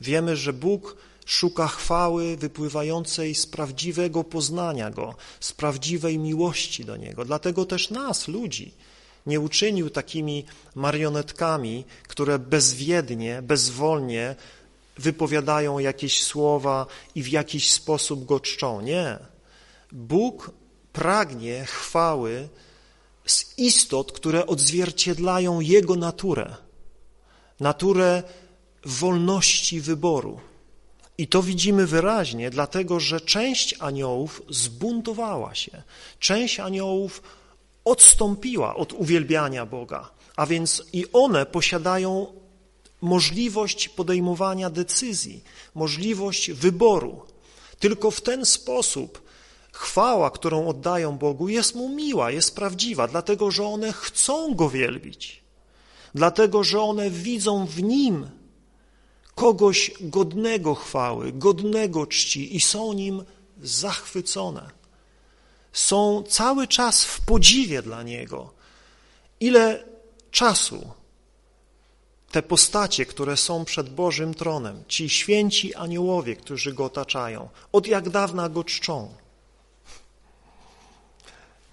Wiemy, 0.00 0.36
że 0.36 0.52
Bóg 0.52 0.96
szuka 1.26 1.66
chwały 1.66 2.36
wypływającej 2.36 3.34
z 3.34 3.46
prawdziwego 3.46 4.24
poznania 4.24 4.90
Go, 4.90 5.14
z 5.40 5.52
prawdziwej 5.52 6.18
miłości 6.18 6.84
do 6.84 6.96
Niego. 6.96 7.24
Dlatego 7.24 7.66
też 7.66 7.90
nas, 7.90 8.28
ludzi, 8.28 8.74
nie 9.26 9.40
uczynił 9.40 9.90
takimi 9.90 10.44
marionetkami, 10.74 11.84
które 12.08 12.38
bezwiednie, 12.38 13.42
bezwolnie 13.42 14.36
wypowiadają 14.98 15.78
jakieś 15.78 16.22
słowa 16.22 16.86
i 17.14 17.22
w 17.22 17.28
jakiś 17.28 17.72
sposób 17.72 18.24
Go 18.24 18.40
czczą. 18.40 18.80
Nie. 18.80 19.18
Bóg 19.92 20.50
pragnie 20.94 21.64
chwały 21.64 22.48
z 23.26 23.58
istot, 23.58 24.12
które 24.12 24.46
odzwierciedlają 24.46 25.60
Jego 25.60 25.96
naturę, 25.96 26.56
naturę 27.60 28.22
wolności 28.84 29.80
wyboru. 29.80 30.40
I 31.18 31.28
to 31.28 31.42
widzimy 31.42 31.86
wyraźnie, 31.86 32.50
dlatego 32.50 33.00
że 33.00 33.20
część 33.20 33.74
aniołów 33.78 34.42
zbuntowała 34.48 35.54
się, 35.54 35.82
część 36.18 36.60
aniołów 36.60 37.22
odstąpiła 37.84 38.76
od 38.76 38.92
uwielbiania 38.92 39.66
Boga, 39.66 40.10
a 40.36 40.46
więc 40.46 40.82
i 40.92 41.06
one 41.12 41.46
posiadają 41.46 42.26
możliwość 43.00 43.88
podejmowania 43.88 44.70
decyzji, 44.70 45.44
możliwość 45.74 46.50
wyboru. 46.50 47.22
Tylko 47.78 48.10
w 48.10 48.20
ten 48.20 48.46
sposób 48.46 49.23
chwała, 49.74 50.30
którą 50.30 50.68
oddają 50.68 51.18
Bogu, 51.18 51.48
jest 51.48 51.74
Mu 51.74 51.88
miła, 51.88 52.30
jest 52.30 52.56
prawdziwa, 52.56 53.08
dlatego 53.08 53.50
że 53.50 53.66
one 53.66 53.92
chcą 53.92 54.54
Go 54.54 54.70
wielbić, 54.70 55.42
dlatego 56.14 56.64
że 56.64 56.80
one 56.80 57.10
widzą 57.10 57.66
w 57.66 57.82
Nim 57.82 58.26
kogoś 59.34 59.92
godnego 60.00 60.74
chwały, 60.74 61.32
godnego 61.32 62.06
czci 62.06 62.56
i 62.56 62.60
są 62.60 62.92
nim 62.92 63.24
zachwycone. 63.62 64.70
Są 65.72 66.22
cały 66.28 66.68
czas 66.68 67.04
w 67.04 67.20
podziwie 67.20 67.82
dla 67.82 68.02
Niego. 68.02 68.52
Ile 69.40 69.84
czasu 70.30 70.90
te 72.30 72.42
postacie, 72.42 73.06
które 73.06 73.36
są 73.36 73.64
przed 73.64 73.94
Bożym 73.94 74.34
tronem, 74.34 74.84
ci 74.88 75.08
święci 75.08 75.74
aniołowie, 75.74 76.36
którzy 76.36 76.72
Go 76.72 76.84
otaczają, 76.84 77.48
od 77.72 77.86
jak 77.86 78.10
dawna 78.10 78.48
Go 78.48 78.64
czczą? 78.64 79.23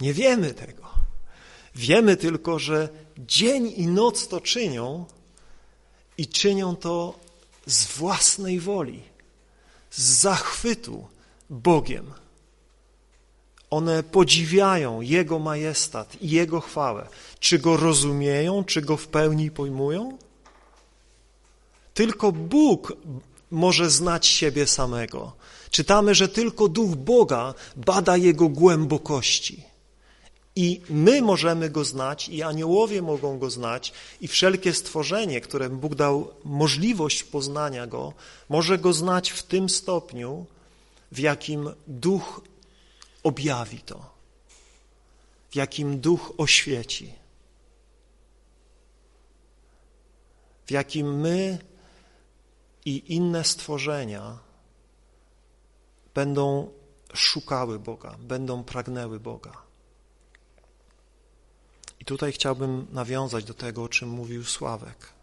Nie 0.02 0.14
wiemy 0.14 0.54
tego. 0.54 0.84
Wiemy 1.76 2.18
tylko, 2.18 2.60
że 2.60 2.90
dzień 3.18 3.74
i 3.78 3.88
noc 3.88 4.28
to 4.28 4.42
czynią 4.42 5.06
i 6.18 6.28
czynią 6.28 6.76
to 6.76 7.20
z 7.66 7.86
własnej 7.86 8.60
woli, 8.60 9.02
z 9.92 10.02
zachwytu 10.02 11.08
Bogiem. 11.50 12.14
One 13.70 14.04
podziwiają 14.04 15.02
Jego 15.02 15.40
majestat 15.40 16.22
i 16.22 16.30
Jego 16.30 16.62
chwałę. 16.62 17.08
Czy 17.40 17.60
Go 17.60 17.78
rozumieją, 17.78 18.64
czy 18.64 18.82
Go 18.82 18.98
w 18.98 19.08
pełni 19.08 19.52
pojmują? 19.52 20.18
Tylko 21.94 22.32
Bóg 22.32 22.94
może 23.52 23.90
znać 23.90 24.28
siebie 24.28 24.68
samego. 24.68 25.34
Czytamy, 25.72 26.16
że 26.16 26.30
tylko 26.30 26.68
Duch 26.68 26.96
Boga 26.96 27.54
bada 27.76 28.18
Jego 28.18 28.50
głębokości. 28.50 29.71
I 30.56 30.82
my 30.90 31.22
możemy 31.22 31.70
Go 31.70 31.84
znać, 31.84 32.30
i 32.30 32.44
aniołowie 32.44 33.02
mogą 33.02 33.40
Go 33.40 33.50
znać, 33.50 33.94
i 34.22 34.28
wszelkie 34.28 34.74
stworzenie, 34.74 35.42
któremu 35.42 35.78
Bóg 35.78 35.96
dał 35.96 36.34
możliwość 36.44 37.24
poznania 37.24 37.88
Go, 37.88 38.14
może 38.50 38.78
Go 38.78 38.94
znać 38.94 39.30
w 39.30 39.44
tym 39.44 39.70
stopniu, 39.70 40.46
w 41.12 41.20
jakim 41.20 41.70
Duch 41.88 42.42
objawi 43.24 43.80
to, 43.80 44.12
w 45.52 45.56
jakim 45.56 46.00
Duch 46.00 46.34
oświeci, 46.38 47.14
w 50.66 50.72
jakim 50.72 51.20
my 51.20 51.60
i 52.86 53.16
inne 53.16 53.44
stworzenia 53.44 54.38
będą 56.14 56.72
szukały 57.14 57.80
Boga, 57.80 58.16
będą 58.20 58.64
pragnęły 58.64 59.20
Boga. 59.20 59.71
I 62.02 62.06
tutaj 62.06 62.32
chciałbym 62.32 62.88
nawiązać 62.92 63.44
do 63.44 63.54
tego, 63.54 63.84
o 63.84 63.90
czym 63.90 64.10
mówił 64.10 64.44
Sławek. 64.44 65.14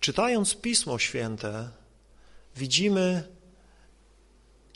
Czytając 0.00 0.54
Pismo 0.54 0.98
Święte, 0.98 1.70
widzimy 2.56 3.28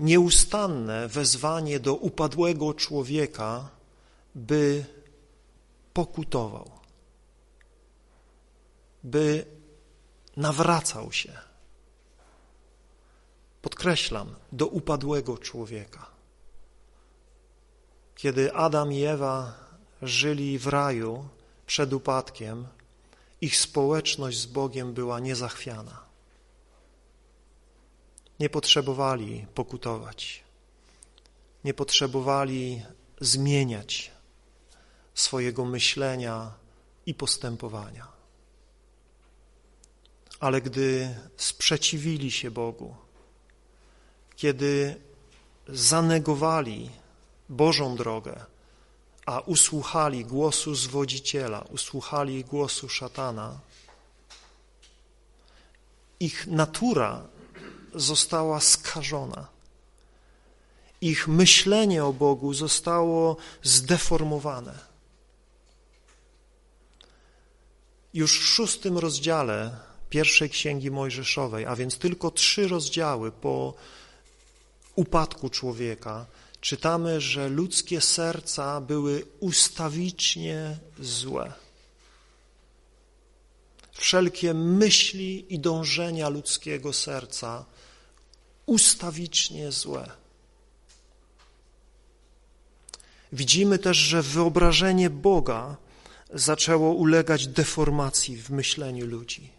nieustanne 0.00 1.08
wezwanie 1.08 1.80
do 1.80 1.94
upadłego 1.94 2.74
człowieka, 2.74 3.68
by 4.34 4.84
pokutował, 5.92 6.70
by 9.04 9.46
nawracał 10.36 11.12
się 11.12 11.47
podkreślam, 13.78 14.34
do 14.52 14.66
upadłego 14.66 15.38
człowieka. 15.38 16.06
Kiedy 18.16 18.54
Adam 18.54 18.92
i 18.92 19.02
Ewa 19.04 19.54
żyli 20.02 20.58
w 20.58 20.66
raju 20.66 21.28
przed 21.66 21.92
upadkiem, 21.92 22.66
ich 23.40 23.56
społeczność 23.56 24.38
z 24.38 24.46
Bogiem 24.46 24.94
była 24.94 25.20
niezachwiana. 25.20 26.04
Nie 28.40 28.50
potrzebowali 28.50 29.46
pokutować, 29.54 30.44
nie 31.64 31.74
potrzebowali 31.74 32.82
zmieniać 33.20 34.10
swojego 35.14 35.64
myślenia 35.64 36.52
i 37.06 37.14
postępowania. 37.14 38.08
Ale 40.40 40.60
gdy 40.60 41.14
sprzeciwili 41.36 42.30
się 42.30 42.50
Bogu, 42.50 43.07
kiedy 44.38 45.00
zanegowali 45.68 46.90
Bożą 47.48 47.96
drogę, 47.96 48.44
a 49.26 49.40
usłuchali 49.40 50.24
głosu 50.24 50.74
zwodziciela, 50.74 51.60
usłuchali 51.60 52.44
głosu 52.44 52.88
szatana, 52.88 53.58
ich 56.20 56.46
natura 56.46 57.26
została 57.94 58.60
skażona. 58.60 59.46
Ich 61.00 61.28
myślenie 61.28 62.04
o 62.04 62.12
Bogu 62.12 62.54
zostało 62.54 63.36
zdeformowane. 63.62 64.78
Już 68.14 68.40
w 68.40 68.46
szóstym 68.46 68.98
rozdziale 68.98 69.76
pierwszej 70.10 70.50
księgi 70.50 70.90
Mojżeszowej, 70.90 71.66
a 71.66 71.76
więc 71.76 71.98
tylko 71.98 72.30
trzy 72.30 72.68
rozdziały 72.68 73.32
po 73.32 73.74
upadku 74.98 75.50
człowieka 75.50 76.26
czytamy, 76.60 77.20
że 77.20 77.48
ludzkie 77.48 78.00
serca 78.00 78.80
były 78.80 79.24
ustawicznie 79.40 80.78
złe. 81.00 81.52
Wszelkie 83.92 84.54
myśli 84.54 85.54
i 85.54 85.58
dążenia 85.58 86.28
ludzkiego 86.28 86.92
serca 86.92 87.64
ustawicznie 88.66 89.72
złe. 89.72 90.10
Widzimy 93.32 93.78
też, 93.78 93.96
że 93.96 94.22
wyobrażenie 94.22 95.10
Boga 95.10 95.76
zaczęło 96.34 96.92
ulegać 96.92 97.46
deformacji 97.46 98.36
w 98.36 98.50
myśleniu 98.50 99.06
ludzi. 99.06 99.50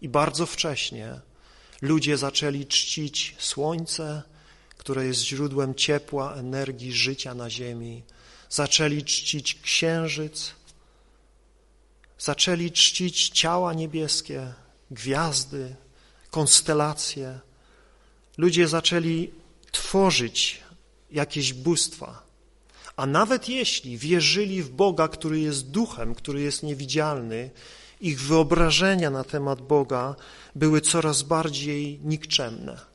I 0.00 0.08
bardzo 0.08 0.46
wcześnie 0.46 1.20
ludzie 1.82 2.16
zaczęli 2.16 2.66
czcić 2.66 3.36
słońce, 3.38 4.22
które 4.84 5.06
jest 5.06 5.20
źródłem 5.20 5.74
ciepła, 5.74 6.34
energii, 6.34 6.92
życia 6.92 7.34
na 7.34 7.50
ziemi. 7.50 8.02
Zaczęli 8.50 9.04
czcić 9.04 9.54
księżyc, 9.54 10.52
zaczęli 12.18 12.72
czcić 12.72 13.28
ciała 13.28 13.72
niebieskie, 13.72 14.52
gwiazdy, 14.90 15.76
konstelacje. 16.30 17.40
Ludzie 18.38 18.68
zaczęli 18.68 19.30
tworzyć 19.72 20.60
jakieś 21.10 21.52
bóstwa. 21.52 22.22
A 22.96 23.06
nawet 23.06 23.48
jeśli 23.48 23.98
wierzyli 23.98 24.62
w 24.62 24.70
Boga, 24.70 25.08
który 25.08 25.40
jest 25.40 25.70
duchem, 25.70 26.14
który 26.14 26.40
jest 26.40 26.62
niewidzialny, 26.62 27.50
ich 28.00 28.20
wyobrażenia 28.20 29.10
na 29.10 29.24
temat 29.24 29.62
Boga 29.62 30.14
były 30.54 30.80
coraz 30.80 31.22
bardziej 31.22 32.00
nikczemne. 32.02 32.93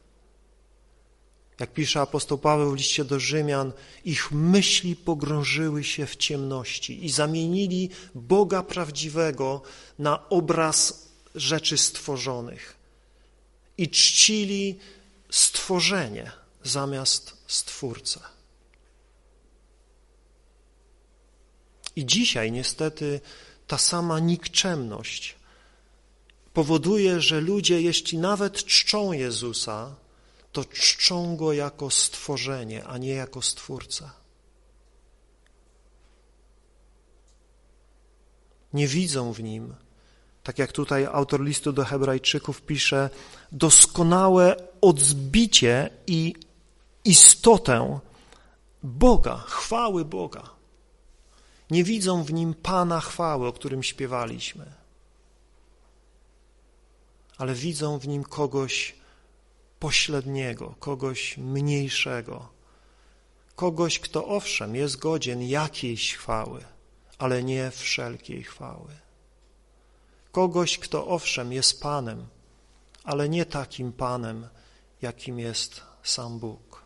Jak 1.59 1.73
pisze 1.73 2.01
apostoł 2.01 2.37
Paweł 2.37 2.71
w 2.71 2.75
liście 2.75 3.05
do 3.05 3.19
Rzymian, 3.19 3.71
ich 4.05 4.31
myśli 4.31 4.95
pogrążyły 4.95 5.83
się 5.83 6.05
w 6.05 6.15
ciemności 6.15 7.05
i 7.05 7.09
zamienili 7.09 7.89
Boga 8.15 8.63
prawdziwego 8.63 9.61
na 9.99 10.29
obraz 10.29 11.09
rzeczy 11.35 11.77
stworzonych 11.77 12.75
i 13.77 13.89
czcili 13.89 14.79
stworzenie 15.29 16.31
zamiast 16.63 17.37
Stwórcę. 17.47 18.19
I 21.95 22.05
dzisiaj 22.05 22.51
niestety 22.51 23.21
ta 23.67 23.77
sama 23.77 24.19
nikczemność 24.19 25.35
powoduje, 26.53 27.21
że 27.21 27.41
ludzie, 27.41 27.81
jeśli 27.81 28.17
nawet 28.17 28.65
czczą 28.65 29.11
Jezusa, 29.11 29.95
to 30.51 30.65
czczą 30.65 31.37
Go 31.37 31.53
jako 31.53 31.89
stworzenie, 31.89 32.85
a 32.85 32.97
nie 32.97 33.13
jako 33.13 33.41
Stwórcę. 33.41 34.09
Nie 38.73 38.87
widzą 38.87 39.33
w 39.33 39.43
Nim, 39.43 39.75
tak 40.43 40.59
jak 40.59 40.71
tutaj 40.71 41.05
autor 41.05 41.41
listu 41.41 41.73
do 41.73 41.85
hebrajczyków 41.85 42.61
pisze, 42.61 43.09
doskonałe 43.51 44.55
odzbicie 44.81 45.89
i 46.07 46.35
istotę 47.05 47.99
Boga, 48.83 49.37
chwały 49.37 50.05
Boga. 50.05 50.49
Nie 51.69 51.83
widzą 51.83 52.23
w 52.23 52.33
Nim 52.33 52.53
Pana 52.53 52.99
chwały, 52.99 53.47
o 53.47 53.53
którym 53.53 53.83
śpiewaliśmy, 53.83 54.65
ale 57.37 57.53
widzą 57.53 57.99
w 57.99 58.07
Nim 58.07 58.23
kogoś 58.23 58.98
pośredniego, 59.79 60.75
kogoś 60.79 61.37
mniejszego, 61.37 62.49
kogoś, 63.55 63.99
kto 63.99 64.27
owszem 64.27 64.75
jest 64.75 64.97
godzien 64.97 65.41
jakiejś 65.41 66.15
chwały, 66.15 66.63
ale 67.17 67.43
nie 67.43 67.71
wszelkiej 67.71 68.43
chwały. 68.43 68.91
Kogoś, 70.31 70.79
kto 70.79 71.07
owszem 71.07 71.53
jest 71.53 71.81
Panem, 71.81 72.27
ale 73.03 73.29
nie 73.29 73.45
takim 73.45 73.93
Panem, 73.93 74.47
jakim 75.01 75.39
jest 75.39 75.81
sam 76.03 76.39
Bóg. 76.39 76.83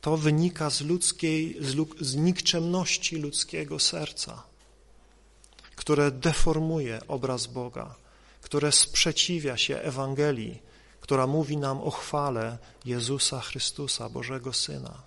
To 0.00 0.16
wynika 0.16 0.70
z 0.70 0.80
ludzkiej, 0.80 1.56
z, 1.60 1.76
z 2.00 2.16
nikczemności 2.16 3.16
ludzkiego 3.16 3.78
serca, 3.78 4.42
które 5.76 6.10
deformuje 6.10 7.00
obraz 7.08 7.46
Boga, 7.46 7.94
które 8.40 8.72
sprzeciwia 8.72 9.56
się 9.56 9.78
Ewangelii, 9.78 10.62
która 11.00 11.26
mówi 11.26 11.56
nam 11.56 11.80
o 11.80 11.90
chwale 11.90 12.58
Jezusa 12.84 13.40
Chrystusa, 13.40 14.08
Bożego 14.08 14.52
Syna. 14.52 15.02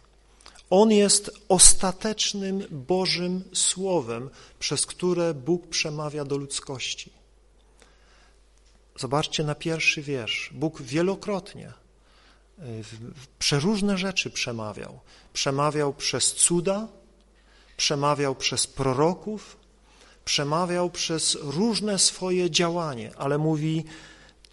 On 0.70 0.92
jest 0.92 1.32
ostatecznym 1.50 2.64
Bożym 2.72 3.44
Słowem, 3.54 4.30
przez 4.60 4.86
które 4.86 5.34
Bóg 5.34 5.68
przemawia 5.68 6.26
do 6.26 6.38
ludzkości. 6.38 7.12
Zobaczcie 9.00 9.44
na 9.44 9.56
pierwszy 9.56 10.02
wiersz. 10.02 10.50
Bóg 10.54 10.82
wielokrotnie 10.82 11.74
y, 12.60 12.84
przeróżne 13.40 13.98
rzeczy 13.98 14.30
przemawiał. 14.30 15.00
Przemawiał 15.34 15.94
przez 15.94 16.34
cuda, 16.34 16.88
przemawiał 17.78 18.36
przez 18.36 18.68
proroków, 18.68 19.58
przemawiał 20.26 20.90
przez 20.90 21.38
różne 21.42 22.00
swoje 22.00 22.52
działanie, 22.52 23.12
ale 23.18 23.38
mówi, 23.38 23.84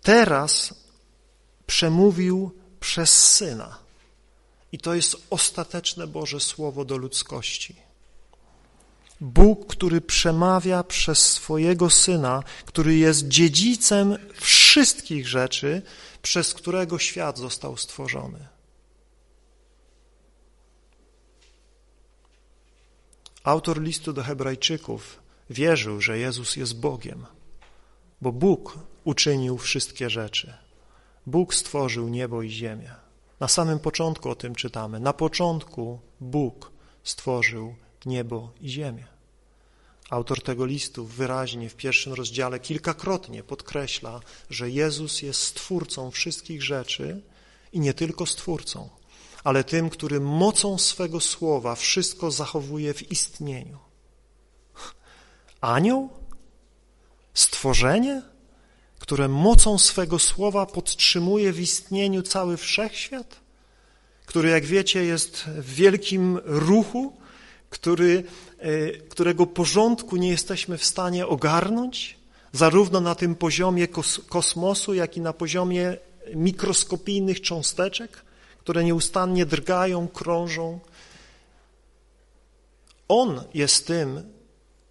teraz 0.02 0.74
przemówił 1.66 2.50
przez 2.80 3.34
Syna. 3.34 3.78
I 4.72 4.78
to 4.78 4.94
jest 4.94 5.16
ostateczne 5.30 6.06
Boże 6.06 6.40
Słowo 6.40 6.84
do 6.84 6.96
ludzkości. 6.96 7.76
Bóg, 9.20 9.66
który 9.66 10.00
przemawia 10.00 10.82
przez 10.82 11.32
swojego 11.32 11.90
Syna, 11.90 12.42
który 12.66 12.96
jest 12.96 13.28
dziedzicem 13.28 14.16
wszystkich 14.34 15.28
rzeczy, 15.28 15.82
przez 16.22 16.54
którego 16.54 16.98
świat 16.98 17.38
został 17.38 17.76
stworzony. 17.76 18.48
Autor 23.44 23.82
listu 23.82 24.12
do 24.12 24.22
Hebrajczyków 24.22 25.18
wierzył, 25.50 26.00
że 26.00 26.18
Jezus 26.18 26.56
jest 26.56 26.80
Bogiem, 26.80 27.26
bo 28.20 28.32
Bóg 28.32 28.78
uczynił 29.04 29.58
wszystkie 29.58 30.10
rzeczy. 30.10 30.54
Bóg 31.26 31.54
stworzył 31.54 32.08
niebo 32.08 32.42
i 32.42 32.50
ziemię. 32.50 32.94
Na 33.40 33.48
samym 33.48 33.78
początku 33.78 34.30
o 34.30 34.34
tym 34.34 34.54
czytamy. 34.54 35.00
Na 35.00 35.12
początku 35.12 36.00
Bóg 36.20 36.70
stworzył 37.04 37.74
niebo 38.06 38.52
i 38.60 38.68
ziemię. 38.68 39.06
Autor 40.10 40.42
tego 40.42 40.66
listu 40.66 41.04
wyraźnie 41.04 41.68
w 41.68 41.74
pierwszym 41.74 42.12
rozdziale 42.12 42.60
kilkakrotnie 42.60 43.42
podkreśla, 43.42 44.20
że 44.50 44.70
Jezus 44.70 45.22
jest 45.22 45.42
stwórcą 45.42 46.10
wszystkich 46.10 46.62
rzeczy 46.62 47.22
i 47.72 47.80
nie 47.80 47.94
tylko 47.94 48.26
stwórcą, 48.26 48.88
ale 49.44 49.64
tym, 49.64 49.90
który 49.90 50.20
mocą 50.20 50.78
swego 50.78 51.20
słowa 51.20 51.74
wszystko 51.74 52.30
zachowuje 52.30 52.94
w 52.94 53.12
istnieniu. 53.12 53.78
Anioł? 55.60 56.08
Stworzenie? 57.34 58.22
które 59.08 59.28
mocą 59.28 59.78
swego 59.78 60.18
słowa 60.18 60.66
podtrzymuje 60.66 61.52
w 61.52 61.60
istnieniu 61.60 62.22
cały 62.22 62.56
wszechświat, 62.56 63.40
który, 64.26 64.48
jak 64.48 64.64
wiecie, 64.64 65.04
jest 65.04 65.44
w 65.44 65.74
wielkim 65.74 66.40
ruchu, 66.44 67.16
który, 67.70 68.24
e, 68.58 68.90
którego 68.90 69.46
porządku 69.46 70.16
nie 70.16 70.28
jesteśmy 70.28 70.78
w 70.78 70.84
stanie 70.84 71.26
ogarnąć, 71.26 72.18
zarówno 72.52 73.00
na 73.00 73.14
tym 73.14 73.34
poziomie 73.34 73.88
kosmosu, 74.28 74.94
jak 74.94 75.16
i 75.16 75.20
na 75.20 75.32
poziomie 75.32 75.96
mikroskopijnych 76.34 77.40
cząsteczek, 77.40 78.24
które 78.58 78.84
nieustannie 78.84 79.46
drgają, 79.46 80.08
krążą. 80.08 80.80
On 83.08 83.44
jest 83.54 83.86
tym, 83.86 84.32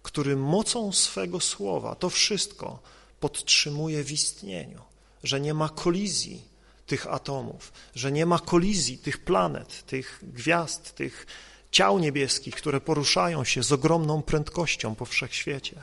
który 0.08 0.36
mocą 0.36 0.92
swego 0.92 1.40
słowa 1.40 1.94
to 1.94 2.10
wszystko 2.10 2.78
podtrzymuje 3.20 4.04
w 4.04 4.12
istnieniu, 4.12 4.80
że 5.22 5.40
nie 5.40 5.54
ma 5.54 5.68
kolizji 5.68 6.44
tych 6.86 7.06
atomów, 7.06 7.72
że 7.94 8.12
nie 8.12 8.26
ma 8.26 8.38
kolizji 8.38 8.98
tych 8.98 9.24
planet, 9.24 9.86
tych 9.86 10.20
gwiazd, 10.22 10.94
tych 10.94 11.26
ciał 11.70 11.98
niebieskich, 11.98 12.54
które 12.54 12.80
poruszają 12.80 13.44
się 13.44 13.62
z 13.62 13.72
ogromną 13.72 14.22
prędkością 14.22 14.94
po 14.94 15.04
wszechświecie. 15.04 15.82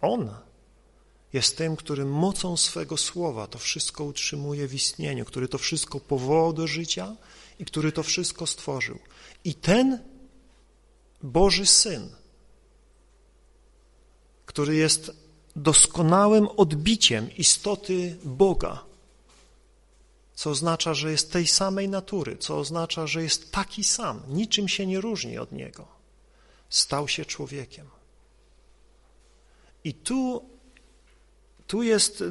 On 0.00 0.34
jest 1.32 1.56
tym, 1.56 1.76
który 1.76 2.04
mocą 2.04 2.56
swego 2.56 2.96
słowa 2.96 3.46
to 3.46 3.58
wszystko 3.58 4.04
utrzymuje 4.04 4.68
w 4.68 4.74
istnieniu, 4.74 5.24
który 5.24 5.48
to 5.48 5.58
wszystko 5.58 6.00
powołał 6.00 6.52
do 6.52 6.66
życia 6.66 7.16
i 7.58 7.64
który 7.64 7.92
to 7.92 8.02
wszystko 8.02 8.46
stworzył. 8.46 8.98
I 9.44 9.54
ten 9.54 10.11
Boży 11.22 11.66
Syn 11.66 12.08
który 14.52 14.76
jest 14.76 15.12
doskonałym 15.56 16.48
odbiciem 16.56 17.36
istoty 17.36 18.16
Boga, 18.24 18.84
co 20.34 20.50
oznacza, 20.50 20.94
że 20.94 21.10
jest 21.10 21.32
tej 21.32 21.46
samej 21.46 21.88
natury, 21.88 22.36
co 22.36 22.58
oznacza, 22.58 23.06
że 23.06 23.22
jest 23.22 23.52
taki 23.52 23.84
sam, 23.84 24.22
niczym 24.28 24.68
się 24.68 24.86
nie 24.86 25.00
różni 25.00 25.38
od 25.38 25.52
Niego. 25.52 25.86
Stał 26.68 27.08
się 27.08 27.24
człowiekiem. 27.24 27.86
I 29.84 29.94
tu, 29.94 30.44
tu 31.66 31.82
jest 31.82 32.24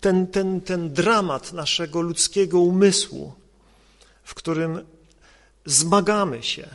ten, 0.00 0.26
ten, 0.26 0.60
ten 0.60 0.92
dramat 0.92 1.52
naszego 1.52 2.00
ludzkiego 2.00 2.60
umysłu, 2.60 3.32
w 4.24 4.34
którym 4.34 4.86
zmagamy 5.64 6.42
się, 6.42 6.74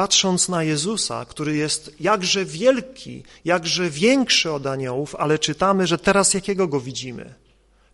patrząc 0.00 0.48
na 0.48 0.62
Jezusa, 0.62 1.24
który 1.24 1.56
jest 1.56 1.90
jakże 2.00 2.44
wielki, 2.44 3.22
jakże 3.44 3.90
większy 3.90 4.52
od 4.52 4.66
aniołów, 4.66 5.14
ale 5.14 5.38
czytamy, 5.38 5.86
że 5.86 5.98
teraz 5.98 6.34
jakiego 6.34 6.68
go 6.68 6.80
widzimy? 6.80 7.34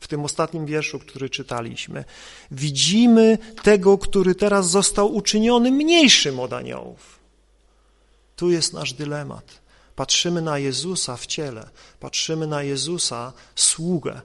W 0.01 0.09
tym 0.09 0.25
ostatnim 0.25 0.67
wierszu, 0.67 0.99
który 0.99 1.31
czytaliśmy. 1.31 2.05
Widzimy 2.51 3.39
tego, 3.63 3.99
który 3.99 4.35
teraz 4.35 4.71
został 4.71 5.15
uczyniony 5.15 5.71
mniejszym 5.71 6.41
od 6.41 6.53
aniołów. 6.53 7.19
Tu 8.37 8.51
jest 8.51 8.73
nasz 8.73 8.93
dylemat. 8.93 9.61
Patrzymy 9.97 10.43
na 10.43 10.59
Jezusa 10.59 11.17
w 11.17 11.27
ciele, 11.27 11.69
patrzymy 12.01 12.47
na 12.47 12.63
Jezusa 12.63 13.33
sługę, 13.57 14.21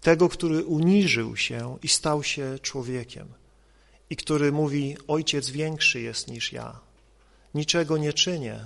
tego, 0.00 0.28
który 0.28 0.64
uniżył 0.64 1.36
się 1.36 1.78
i 1.82 1.88
stał 1.88 2.22
się 2.22 2.58
człowiekiem 2.62 3.28
i 4.10 4.16
który 4.16 4.52
mówi, 4.52 4.96
Ojciec 5.08 5.50
większy 5.50 6.00
jest 6.00 6.28
niż 6.28 6.52
ja. 6.52 6.85
Niczego 7.56 7.98
nie 7.98 8.12
czynię 8.12 8.58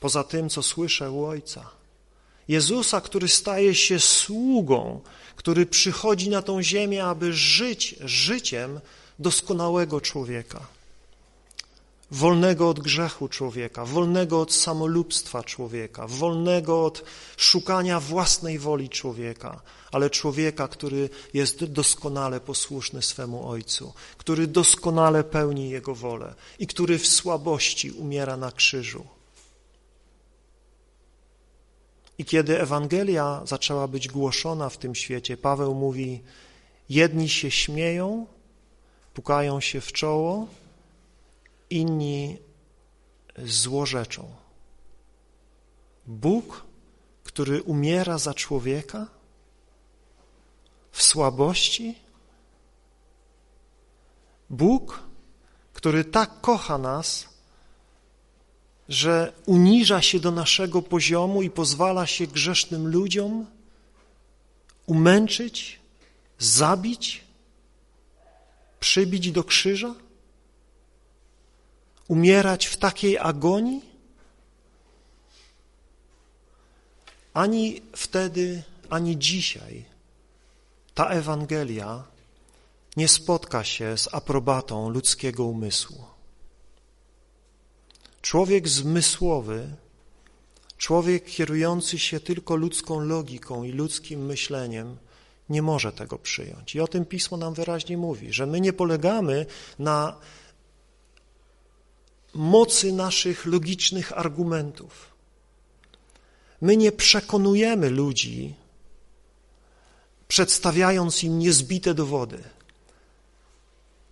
poza 0.00 0.24
tym, 0.24 0.48
co 0.48 0.62
słyszę 0.62 1.10
u 1.10 1.24
Ojca. 1.24 1.70
Jezusa, 2.48 3.00
który 3.00 3.28
staje 3.28 3.74
się 3.74 4.00
sługą, 4.00 5.00
który 5.36 5.66
przychodzi 5.66 6.30
na 6.30 6.42
tą 6.42 6.62
ziemię, 6.62 7.04
aby 7.04 7.32
żyć 7.32 7.96
życiem 8.00 8.80
doskonałego 9.18 10.00
człowieka 10.00 10.66
wolnego 12.10 12.68
od 12.68 12.80
grzechu 12.80 13.28
człowieka, 13.28 13.84
wolnego 13.84 14.40
od 14.40 14.54
samolubstwa 14.54 15.42
człowieka, 15.42 16.06
wolnego 16.06 16.84
od 16.84 17.04
szukania 17.36 18.00
własnej 18.00 18.58
woli 18.58 18.88
człowieka, 18.88 19.60
ale 19.92 20.10
człowieka, 20.10 20.68
który 20.68 21.08
jest 21.34 21.64
doskonale 21.64 22.40
posłuszny 22.40 23.02
swemu 23.02 23.48
Ojcu, 23.48 23.92
który 24.18 24.46
doskonale 24.46 25.24
pełni 25.24 25.70
Jego 25.70 25.94
wolę 25.94 26.34
i 26.58 26.66
który 26.66 26.98
w 26.98 27.06
słabości 27.06 27.90
umiera 27.90 28.36
na 28.36 28.52
krzyżu. 28.52 29.06
I 32.18 32.24
kiedy 32.24 32.60
Ewangelia 32.60 33.42
zaczęła 33.44 33.88
być 33.88 34.08
głoszona 34.08 34.68
w 34.68 34.76
tym 34.76 34.94
świecie, 34.94 35.36
Paweł 35.36 35.74
mówi, 35.74 36.20
jedni 36.88 37.28
się 37.28 37.50
śmieją, 37.50 38.26
pukają 39.14 39.60
się 39.60 39.80
w 39.80 39.92
czoło, 39.92 40.46
inni 41.70 42.38
złorzeczą. 43.38 44.30
Bóg, 46.06 46.64
który 47.24 47.62
umiera 47.62 48.18
za 48.18 48.34
człowieka 48.34 49.06
w 50.92 51.02
słabości, 51.02 51.94
Bóg, 54.50 55.02
który 55.72 56.04
tak 56.04 56.40
kocha 56.40 56.78
nas, 56.78 57.28
że 58.88 59.32
uniża 59.46 60.02
się 60.02 60.20
do 60.20 60.30
naszego 60.30 60.82
poziomu 60.82 61.42
i 61.42 61.50
pozwala 61.50 62.06
się 62.06 62.26
grzesznym 62.26 62.88
ludziom 62.88 63.46
umęczyć, 64.86 65.80
zabić, 66.38 67.24
przybić 68.80 69.32
do 69.32 69.44
krzyża? 69.44 69.94
Umierać 72.10 72.66
w 72.66 72.76
takiej 72.76 73.18
agonii? 73.18 73.82
Ani 77.34 77.82
wtedy, 77.96 78.62
ani 78.90 79.18
dzisiaj 79.18 79.84
ta 80.94 81.06
Ewangelia 81.08 82.04
nie 82.96 83.08
spotka 83.08 83.64
się 83.64 83.98
z 83.98 84.14
aprobatą 84.14 84.88
ludzkiego 84.90 85.44
umysłu. 85.44 86.04
Człowiek 88.22 88.68
zmysłowy, 88.68 89.76
człowiek 90.78 91.24
kierujący 91.24 91.98
się 91.98 92.20
tylko 92.20 92.56
ludzką 92.56 93.00
logiką 93.00 93.64
i 93.64 93.72
ludzkim 93.72 94.26
myśleniem, 94.26 94.96
nie 95.48 95.62
może 95.62 95.92
tego 95.92 96.18
przyjąć. 96.18 96.74
I 96.74 96.80
o 96.80 96.88
tym 96.88 97.04
Pismo 97.04 97.36
nam 97.36 97.54
wyraźnie 97.54 97.96
mówi, 97.96 98.32
że 98.32 98.46
my 98.46 98.60
nie 98.60 98.72
polegamy 98.72 99.46
na 99.78 100.16
mocy 102.34 102.92
naszych 102.92 103.46
logicznych 103.46 104.18
argumentów. 104.18 105.10
My 106.60 106.76
nie 106.76 106.92
przekonujemy 106.92 107.90
ludzi, 107.90 108.54
przedstawiając 110.28 111.24
im 111.24 111.38
niezbite 111.38 111.94
dowody. 111.94 112.42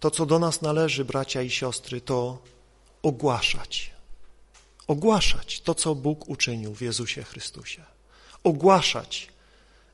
To, 0.01 0.11
co 0.11 0.27
do 0.27 0.39
nas 0.39 0.63
należy, 0.63 1.05
bracia 1.05 1.43
i 1.43 1.51
siostry, 1.51 2.01
to 2.01 2.39
ogłaszać. 3.03 3.91
Ogłaszać 4.87 5.61
to, 5.61 5.75
co 5.75 5.95
Bóg 5.95 6.29
uczynił 6.29 6.75
w 6.75 6.81
Jezusie 6.81 7.23
Chrystusie. 7.23 7.85
Ogłaszać, 8.45 9.29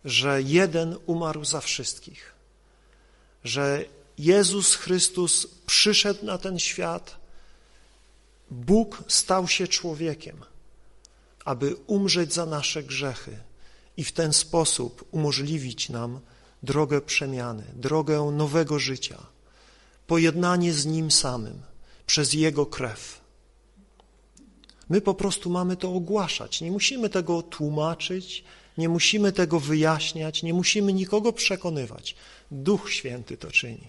że 0.05 0.43
jeden 0.43 0.97
umarł 1.07 1.45
za 1.45 1.61
wszystkich, 1.61 2.33
że 3.45 3.85
Jezus 4.19 4.75
Chrystus 4.75 5.47
przyszedł 5.67 6.27
na 6.27 6.39
ten 6.39 6.59
świat, 6.59 7.24
Bóg 8.51 9.05
stał 9.09 9.49
się 9.49 9.69
człowiekiem, 9.69 10.37
aby 11.45 11.77
umrzeć 11.87 12.35
za 12.35 12.47
nasze 12.47 12.83
grzechy 12.83 13.39
i 13.97 14.05
w 14.05 14.13
ten 14.13 14.33
sposób 14.33 15.05
umożliwić 15.11 15.89
nam 15.89 16.21
drogę 16.63 17.01
przemiany, 17.01 17.65
drogę 17.75 18.21
nowego 18.23 18.79
życia, 18.79 19.19
pojednanie 20.07 20.73
z 20.73 20.87
Nim 20.87 21.11
samym 21.11 21.63
przez 22.07 22.33
Jego 22.33 22.67
krew. 22.67 23.21
My 24.89 25.01
po 25.01 25.15
prostu 25.15 25.51
mamy 25.51 25.77
to 25.77 25.93
ogłaszać, 25.93 26.61
nie 26.61 26.71
musimy 26.71 27.11
tego 27.11 27.43
tłumaczyć, 27.43 28.45
nie 28.79 28.89
musimy 28.89 29.33
tego 29.33 29.61
wyjaśniać, 29.61 30.43
nie 30.43 30.55
musimy 30.55 30.93
nikogo 30.93 31.33
przekonywać. 31.33 32.17
Duch 32.51 32.93
Święty 32.93 33.37
to 33.37 33.51
czyni. 33.51 33.89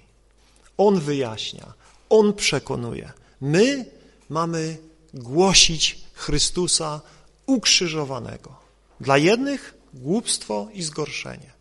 On 0.77 0.99
wyjaśnia, 0.99 1.73
On 2.09 2.33
przekonuje. 2.33 3.11
My 3.41 3.85
mamy 4.29 4.77
głosić 5.13 5.99
Chrystusa 6.13 7.01
ukrzyżowanego. 7.45 8.55
Dla 8.99 9.17
jednych 9.17 9.73
głupstwo 9.93 10.67
i 10.73 10.83
zgorszenie, 10.83 11.51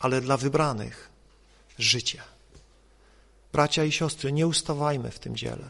ale 0.00 0.20
dla 0.20 0.36
wybranych 0.36 1.10
życie. 1.78 2.22
Bracia 3.52 3.84
i 3.84 3.92
siostry, 3.92 4.32
nie 4.32 4.46
ustawajmy 4.46 5.10
w 5.10 5.18
tym 5.18 5.36
dziele. 5.36 5.64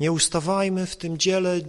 Nie 0.00 0.12
ustawajmy 0.12 0.86
w 0.86 0.96
tym 0.96 1.18
dziele 1.18 1.60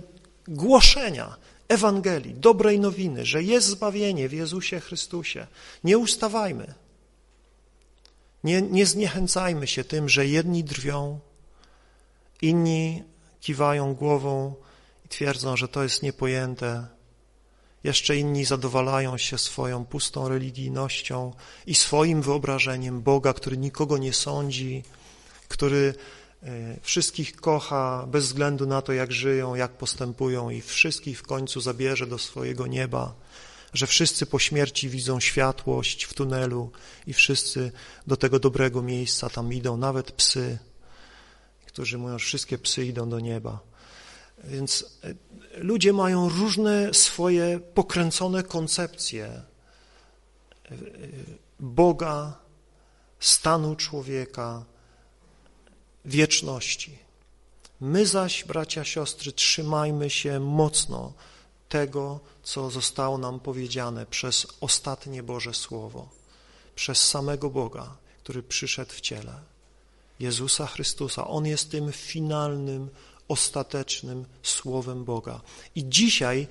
głoszenia 0.47 1.35
Ewangelii, 1.67 2.33
dobrej 2.33 2.79
nowiny, 2.79 3.25
że 3.25 3.43
jest 3.43 3.67
zbawienie 3.67 4.29
w 4.29 4.33
Jezusie 4.33 4.79
Chrystusie. 4.79 5.47
Nie 5.83 5.97
ustawajmy. 5.97 6.73
Nie, 8.43 8.61
nie 8.61 8.85
zniechęcajmy 8.85 9.67
się 9.67 9.83
tym, 9.83 10.09
że 10.09 10.27
jedni 10.27 10.63
drwią, 10.63 11.19
inni 12.41 13.03
kiwają 13.41 13.95
głową 13.95 14.55
i 15.05 15.07
twierdzą, 15.07 15.57
że 15.57 15.67
to 15.67 15.83
jest 15.83 16.03
niepojęte. 16.03 16.87
Jeszcze 17.83 18.17
inni 18.17 18.45
zadowalają 18.45 19.17
się 19.17 19.37
swoją 19.37 19.85
pustą 19.85 20.29
religijnością 20.29 21.33
i 21.65 21.75
swoim 21.75 22.21
wyobrażeniem 22.21 23.01
Boga, 23.01 23.33
który 23.33 23.57
nikogo 23.57 23.97
nie 23.97 24.13
sądzi, 24.13 24.83
który 25.47 25.93
e, 26.43 26.77
wszystkich 26.81 27.35
kocha 27.35 28.07
bez 28.07 28.25
względu 28.25 28.67
na 28.67 28.81
to, 28.81 28.93
jak 28.93 29.11
żyją, 29.11 29.55
jak 29.55 29.71
postępują 29.71 30.49
i 30.49 30.61
wszystkich 30.61 31.19
w 31.19 31.23
końcu 31.23 31.61
zabierze 31.61 32.07
do 32.07 32.17
swojego 32.17 32.67
nieba, 32.67 33.15
że 33.73 33.87
wszyscy 33.87 34.25
po 34.25 34.39
śmierci 34.39 34.89
widzą 34.89 35.19
światłość 35.19 36.03
w 36.03 36.13
tunelu 36.13 36.71
i 37.07 37.13
wszyscy 37.13 37.71
do 38.07 38.17
tego 38.17 38.39
dobrego 38.39 38.81
miejsca 38.81 39.29
tam 39.29 39.53
idą, 39.53 39.77
nawet 39.77 40.11
psy 40.11 40.57
którzy 41.77 41.97
mówią, 41.97 42.19
że 42.19 42.25
wszystkie 42.25 42.57
psy 42.57 42.85
idą 42.85 43.09
do 43.09 43.19
nieba. 43.19 43.59
Więc 44.43 44.99
e, 45.03 45.13
ludzie 45.57 45.93
mają 45.93 46.29
różne 46.29 46.93
swoje 46.93 47.59
pokręcone 47.59 48.43
koncepcje 48.43 49.25
e, 49.25 49.43
Boga, 51.59 52.33
stanu 53.19 53.75
człowieka, 53.75 54.65
wieczności. 56.05 56.99
My 57.81 58.05
zaś, 58.05 58.43
bracia, 58.43 58.83
siostry, 58.83 59.31
trzymajmy 59.31 60.09
się 60.09 60.39
mocno 60.39 61.13
tego, 61.69 62.19
co 62.43 62.69
zostało 62.69 63.17
nam 63.17 63.39
powiedziane 63.39 64.05
przez 64.05 64.47
ostatnie 64.61 65.23
Boże 65.23 65.53
Słowo, 65.53 66.09
przez 66.75 67.09
samego 67.09 67.49
Boga, 67.49 67.97
który 68.23 68.43
przyszedł 68.43 68.91
w 68.91 69.01
ciele. 69.01 69.56
Jezusa 70.19 70.67
Chrystusa. 70.67 71.27
On 71.27 71.45
jest 71.45 71.71
tym 71.71 71.91
finalnym, 71.91 72.89
ostatecznym 73.27 74.25
Słowem 74.43 75.05
Boga. 75.05 75.41
I 75.75 75.89
dzisiaj 75.89 76.47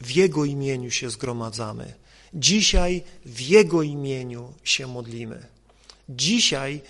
w 0.00 0.10
Jego 0.10 0.44
imieniu 0.44 0.90
się 0.90 1.10
zgromadzamy. 1.10 1.94
Dzisiaj 2.34 3.04
w 3.24 3.40
Jego 3.40 3.82
imieniu 3.82 4.52
się 4.64 4.86
modlimy. 4.86 5.46
Dzisiaj 6.08 6.80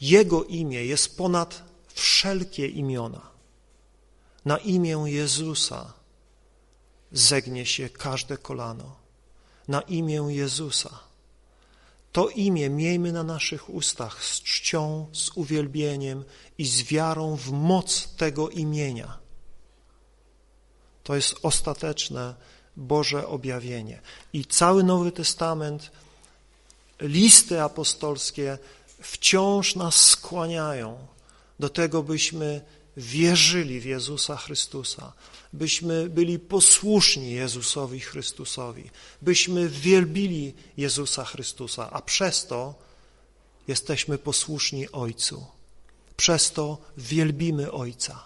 Jego 0.00 0.44
imię 0.44 0.84
jest 0.84 1.16
ponad 1.16 1.62
wszelkie 1.94 2.66
imiona. 2.66 3.20
Na 4.44 4.58
imię 4.58 5.04
Jezusa 5.06 5.92
zegnie 7.12 7.66
się 7.66 7.88
każde 7.88 8.36
kolano. 8.36 8.96
Na 9.68 9.80
imię 9.80 10.24
Jezusa. 10.28 11.07
To 12.12 12.28
imię 12.28 12.70
miejmy 12.70 13.12
na 13.12 13.22
naszych 13.22 13.70
ustach 13.70 14.24
z 14.24 14.40
czcią, 14.42 15.06
z 15.12 15.30
uwielbieniem 15.34 16.24
i 16.58 16.66
z 16.66 16.82
wiarą 16.82 17.36
w 17.36 17.50
moc 17.52 18.14
tego 18.16 18.48
imienia. 18.48 19.18
To 21.02 21.14
jest 21.14 21.36
ostateczne 21.42 22.34
Boże 22.76 23.26
objawienie. 23.26 24.00
I 24.32 24.44
cały 24.44 24.84
Nowy 24.84 25.12
Testament, 25.12 25.90
listy 27.00 27.62
apostolskie 27.62 28.58
wciąż 29.00 29.76
nas 29.76 29.96
skłaniają 29.96 31.06
do 31.58 31.68
tego, 31.68 32.02
byśmy 32.02 32.60
wierzyli 32.98 33.80
w 33.80 33.84
Jezusa 33.84 34.36
Chrystusa, 34.36 35.12
byśmy 35.52 36.08
byli 36.08 36.38
posłuszni 36.38 37.32
Jezusowi 37.32 38.00
Chrystusowi, 38.00 38.90
byśmy 39.22 39.68
wielbili 39.68 40.54
Jezusa 40.76 41.24
Chrystusa, 41.24 41.90
a 41.90 42.02
przez 42.02 42.46
to 42.46 42.74
jesteśmy 43.68 44.18
posłuszni 44.18 44.92
Ojcu. 44.92 45.46
Przez 46.16 46.52
to 46.52 46.78
wielbimy 46.96 47.72
Ojca. 47.72 48.24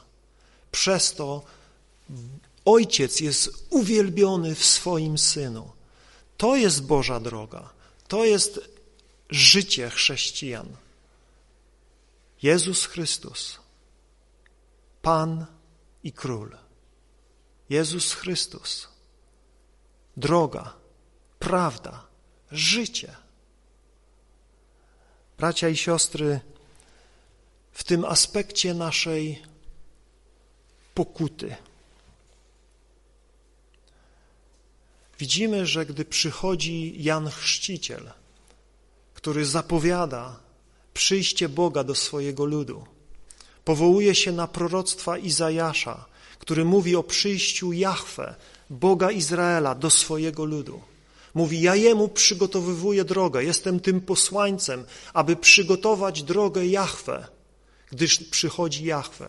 Przez 0.70 1.14
to 1.14 1.44
Ojciec 2.64 3.20
jest 3.20 3.66
uwielbiony 3.70 4.54
w 4.54 4.64
swoim 4.64 5.18
Synu. 5.18 5.70
To 6.36 6.56
jest 6.56 6.82
Boża 6.82 7.20
droga. 7.20 7.70
To 8.08 8.24
jest 8.24 8.60
życie 9.30 9.90
chrześcijan. 9.90 10.76
Jezus 12.42 12.86
Chrystus, 12.86 13.58
Pan 15.02 15.46
i 16.02 16.12
Król. 16.12 16.56
Jezus 17.70 18.12
Chrystus, 18.12 18.88
droga, 20.16 20.74
prawda, 21.38 22.06
życie. 22.50 23.16
Bracia 25.38 25.68
i 25.68 25.76
siostry, 25.76 26.40
w 27.72 27.84
tym 27.84 28.04
aspekcie 28.04 28.74
naszej 28.74 29.42
pokuty, 30.94 31.56
widzimy, 35.18 35.66
że 35.66 35.86
gdy 35.86 36.04
przychodzi 36.04 37.02
Jan 37.02 37.30
Chrzciciel, 37.30 38.12
który 39.14 39.46
zapowiada 39.46 40.40
przyjście 40.94 41.48
Boga 41.48 41.84
do 41.84 41.94
swojego 41.94 42.44
ludu, 42.44 42.91
powołuje 43.64 44.14
się 44.14 44.32
na 44.32 44.46
proroctwa 44.46 45.18
Izajasza, 45.18 46.04
który 46.38 46.64
mówi 46.64 46.96
o 46.96 47.02
przyjściu 47.02 47.72
Jahwe, 47.72 48.34
Boga 48.70 49.10
Izraela, 49.10 49.74
do 49.74 49.90
swojego 49.90 50.44
ludu. 50.44 50.80
Mówi, 51.34 51.60
ja 51.60 51.76
jemu 51.76 52.08
przygotowywuję 52.08 53.04
drogę, 53.04 53.44
jestem 53.44 53.80
tym 53.80 54.00
posłańcem, 54.00 54.84
aby 55.14 55.36
przygotować 55.36 56.22
drogę 56.22 56.66
Jahwe, 56.66 57.26
gdyż 57.90 58.18
przychodzi 58.18 58.84
Jahwe, 58.84 59.28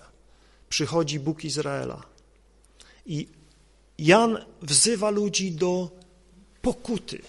przychodzi 0.69 1.19
Bóg 1.19 1.43
Izraela. 1.45 2.03
I 3.05 3.27
Jan 3.97 4.45
wzywa 4.61 5.09
ludzi 5.09 5.51
do 5.51 5.89
pokuty, 6.61 7.21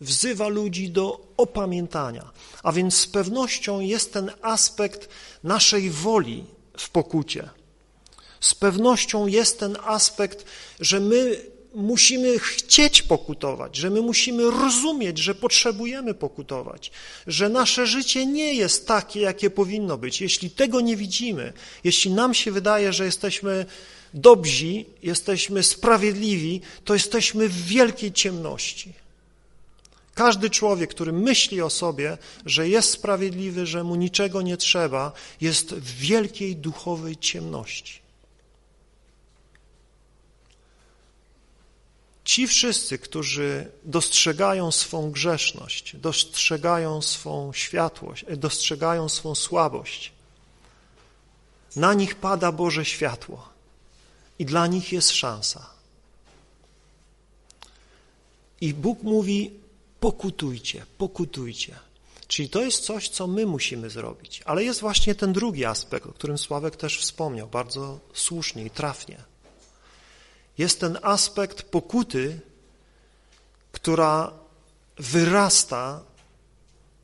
wzywa 0.00 0.48
ludzi 0.48 0.90
do 0.90 1.20
opamiętania, 1.36 2.30
a 2.62 2.72
więc 2.72 2.96
z 2.96 3.06
pewnością 3.06 3.80
jest 3.80 4.12
ten 4.12 4.30
aspekt 4.42 5.08
naszej 5.44 5.90
woli 5.90 6.44
w 6.78 6.90
pokucie. 6.90 7.48
Z 8.40 8.54
pewnością 8.54 9.26
jest 9.26 9.60
ten 9.60 9.76
aspekt, 9.84 10.44
że 10.80 11.00
my 11.00 11.40
musimy 11.74 12.38
chcieć 12.38 13.02
pokutować, 13.02 13.76
że 13.76 13.90
my 13.90 14.02
musimy 14.02 14.50
rozumieć, 14.50 15.18
że 15.18 15.34
potrzebujemy 15.34 16.14
pokutować, 16.14 16.90
że 17.26 17.48
nasze 17.48 17.86
życie 17.86 18.26
nie 18.26 18.54
jest 18.54 18.86
takie, 18.86 19.20
jakie 19.20 19.50
powinno 19.50 19.98
być. 19.98 20.20
Jeśli 20.20 20.50
tego 20.50 20.80
nie 20.80 20.96
widzimy, 20.96 21.52
jeśli 21.84 22.10
nam 22.10 22.34
się 22.34 22.52
wydaje, 22.52 22.92
że 22.92 23.04
jesteśmy 23.04 23.66
dobrzy, 24.14 24.84
jesteśmy 25.02 25.62
sprawiedliwi, 25.62 26.60
to 26.84 26.94
jesteśmy 26.94 27.48
w 27.48 27.66
wielkiej 27.66 28.12
ciemności. 28.12 28.92
Każdy 30.18 30.50
człowiek, 30.50 30.90
który 30.90 31.12
myśli 31.12 31.62
o 31.62 31.70
sobie, 31.70 32.18
że 32.46 32.68
jest 32.68 32.90
sprawiedliwy, 32.90 33.66
że 33.66 33.84
mu 33.84 33.94
niczego 33.94 34.42
nie 34.42 34.56
trzeba, 34.56 35.12
jest 35.40 35.74
w 35.74 35.96
wielkiej 35.96 36.56
duchowej 36.56 37.16
ciemności. 37.16 38.00
Ci 42.24 42.46
wszyscy, 42.46 42.98
którzy 42.98 43.70
dostrzegają 43.84 44.72
swą 44.72 45.10
grzeszność, 45.10 45.96
dostrzegają 45.96 47.02
swą 47.02 47.52
światłość, 47.52 48.24
e, 48.28 48.36
dostrzegają 48.36 49.08
swą 49.08 49.34
słabość, 49.34 50.12
na 51.76 51.94
nich 51.94 52.14
pada 52.14 52.52
Boże 52.52 52.84
światło 52.84 53.48
i 54.38 54.44
dla 54.44 54.66
nich 54.66 54.92
jest 54.92 55.10
szansa. 55.10 55.70
I 58.60 58.74
Bóg 58.74 59.02
mówi, 59.02 59.67
pokutujcie, 60.00 60.86
pokutujcie. 60.98 61.76
Czyli 62.26 62.48
to 62.48 62.62
jest 62.62 62.84
coś, 62.84 63.08
co 63.08 63.26
my 63.26 63.46
musimy 63.46 63.90
zrobić. 63.90 64.42
Ale 64.44 64.64
jest 64.64 64.80
właśnie 64.80 65.14
ten 65.14 65.32
drugi 65.32 65.64
aspekt, 65.64 66.06
o 66.06 66.12
którym 66.12 66.38
Sławek 66.38 66.76
też 66.76 66.98
wspomniał, 66.98 67.48
bardzo 67.48 68.00
słusznie 68.12 68.64
i 68.64 68.70
trafnie– 68.70 69.22
jest 70.58 70.80
ten 70.80 70.98
aspekt 71.02 71.62
pokuty, 71.62 72.40
która 73.72 74.32
wyrasta 74.96 76.04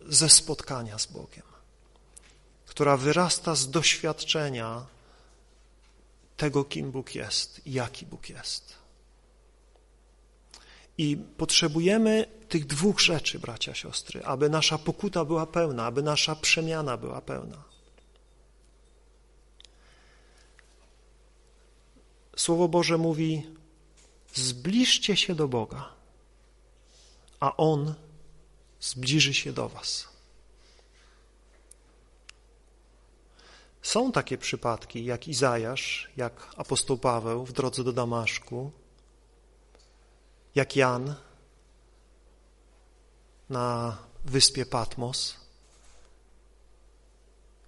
ze 0.07 0.29
spotkania 0.29 0.99
z 0.99 1.07
Bogiem, 1.07 1.47
która 2.67 2.97
wyrasta 2.97 3.55
z 3.55 3.71
doświadczenia 3.71 4.87
tego, 6.37 6.65
kim 6.65 6.91
Bóg 6.91 7.15
jest 7.15 7.67
i 7.67 7.73
jaki 7.73 8.07
Bóg 8.07 8.29
jest. 8.29 8.84
I 10.99 11.17
potrzebujemy 11.17 12.27
tych 12.49 12.67
dwóch 12.67 13.01
rzeczy, 13.01 13.39
bracia, 13.39 13.75
siostry, 13.75 14.25
aby 14.25 14.51
nasza 14.51 14.79
pokuta 14.79 15.25
była 15.25 15.47
pełna, 15.47 15.87
aby 15.87 16.03
nasza 16.03 16.37
przemiana 16.37 16.97
była 16.97 17.21
pełna. 17.21 17.65
Słowo 22.37 22.69
Boże 22.69 22.99
mówi, 22.99 23.47
zbliżcie 24.35 25.17
się 25.17 25.35
do 25.35 25.49
Boga, 25.49 25.93
a 27.41 27.57
On 27.57 27.95
zbliży 28.81 29.35
się 29.35 29.53
do 29.53 29.69
was. 29.69 30.09
Są 33.83 34.13
takie 34.13 34.39
przypadki, 34.39 35.05
jak 35.05 35.29
Izajasz, 35.29 36.11
jak 36.17 36.55
apostoł 36.57 36.99
Paweł 36.99 37.47
w 37.47 37.53
drodze 37.53 37.85
do 37.85 37.93
Damaszku, 37.93 38.73
jak 40.55 40.77
Jan 40.77 41.15
na 43.51 43.99
wyspie 44.25 44.67
Patmos, 44.67 45.37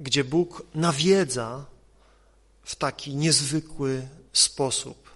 gdzie 0.00 0.24
Bóg 0.24 0.62
nawiedza 0.74 1.64
w 2.62 2.76
taki 2.76 3.16
niezwykły 3.16 4.08
sposób. 4.32 5.10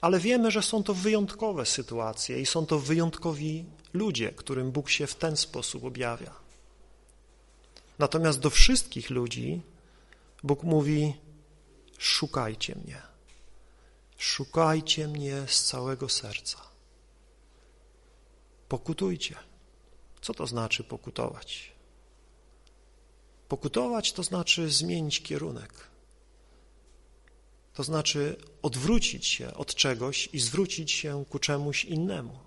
Ale 0.00 0.20
wiemy, 0.20 0.50
że 0.50 0.62
są 0.62 0.82
to 0.82 0.94
wyjątkowe 0.94 1.66
sytuacje 1.66 2.40
i 2.40 2.46
są 2.46 2.66
to 2.66 2.78
wyjątkowi 2.78 3.64
ludzie, 3.92 4.32
którym 4.32 4.72
Bóg 4.72 4.90
się 4.90 5.06
w 5.06 5.14
ten 5.14 5.36
sposób 5.36 5.84
objawia. 5.84 6.34
Natomiast 7.98 8.38
do 8.38 8.50
wszystkich 8.50 9.10
ludzi 9.10 9.60
Bóg 10.42 10.62
mówi: 10.62 11.14
szukajcie 11.98 12.74
mnie. 12.74 13.02
Szukajcie 14.18 15.08
mnie 15.08 15.42
z 15.46 15.64
całego 15.64 16.08
serca. 16.08 16.73
Pokutujcie. 18.68 19.34
Co 20.20 20.34
to 20.34 20.46
znaczy 20.46 20.84
pokutować? 20.84 21.72
Pokutować 23.48 24.12
to 24.12 24.22
znaczy 24.22 24.70
zmienić 24.70 25.22
kierunek. 25.22 25.72
To 27.74 27.82
znaczy 27.82 28.36
odwrócić 28.62 29.26
się 29.26 29.54
od 29.54 29.74
czegoś 29.74 30.28
i 30.32 30.40
zwrócić 30.40 30.92
się 30.92 31.24
ku 31.30 31.38
czemuś 31.38 31.84
innemu. 31.84 32.38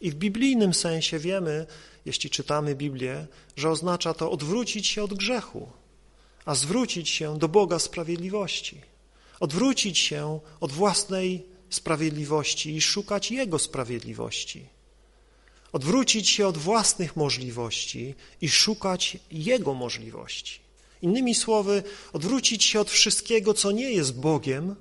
I 0.00 0.10
w 0.10 0.14
biblijnym 0.14 0.74
sensie 0.74 1.18
wiemy, 1.18 1.66
jeśli 2.04 2.30
czytamy 2.30 2.74
Biblię, 2.74 3.26
że 3.56 3.70
oznacza 3.70 4.14
to 4.14 4.30
odwrócić 4.30 4.86
się 4.86 5.02
od 5.02 5.14
grzechu, 5.14 5.68
a 6.44 6.54
zwrócić 6.54 7.08
się 7.08 7.38
do 7.38 7.48
Boga 7.48 7.78
sprawiedliwości. 7.78 8.80
Odwrócić 9.40 9.98
się 9.98 10.40
od 10.60 10.72
własnej 10.72 11.46
sprawiedliwości 11.70 12.76
i 12.76 12.80
szukać 12.80 13.30
Jego 13.30 13.58
sprawiedliwości. 13.58 14.77
Odwrócić 15.72 16.28
się 16.28 16.46
od 16.46 16.58
własnych 16.58 17.16
możliwości 17.16 18.14
i 18.40 18.48
szukać 18.48 19.18
Jego 19.30 19.74
możliwości. 19.74 20.60
Innymi 21.02 21.34
słowy, 21.34 21.82
odwrócić 22.12 22.64
się 22.64 22.80
od 22.80 22.90
wszystkiego, 22.90 23.54
co 23.54 23.70
nie 23.72 23.92
jest 23.92 24.20
Bogiem 24.20 24.76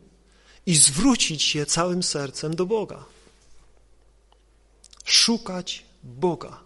i 0.66 0.76
zwrócić 0.76 1.44
się 1.44 1.66
całym 1.66 2.04
sercem 2.04 2.56
do 2.56 2.66
Boga. 2.66 3.06
Szukać 5.06 5.86
Boga. 6.04 6.60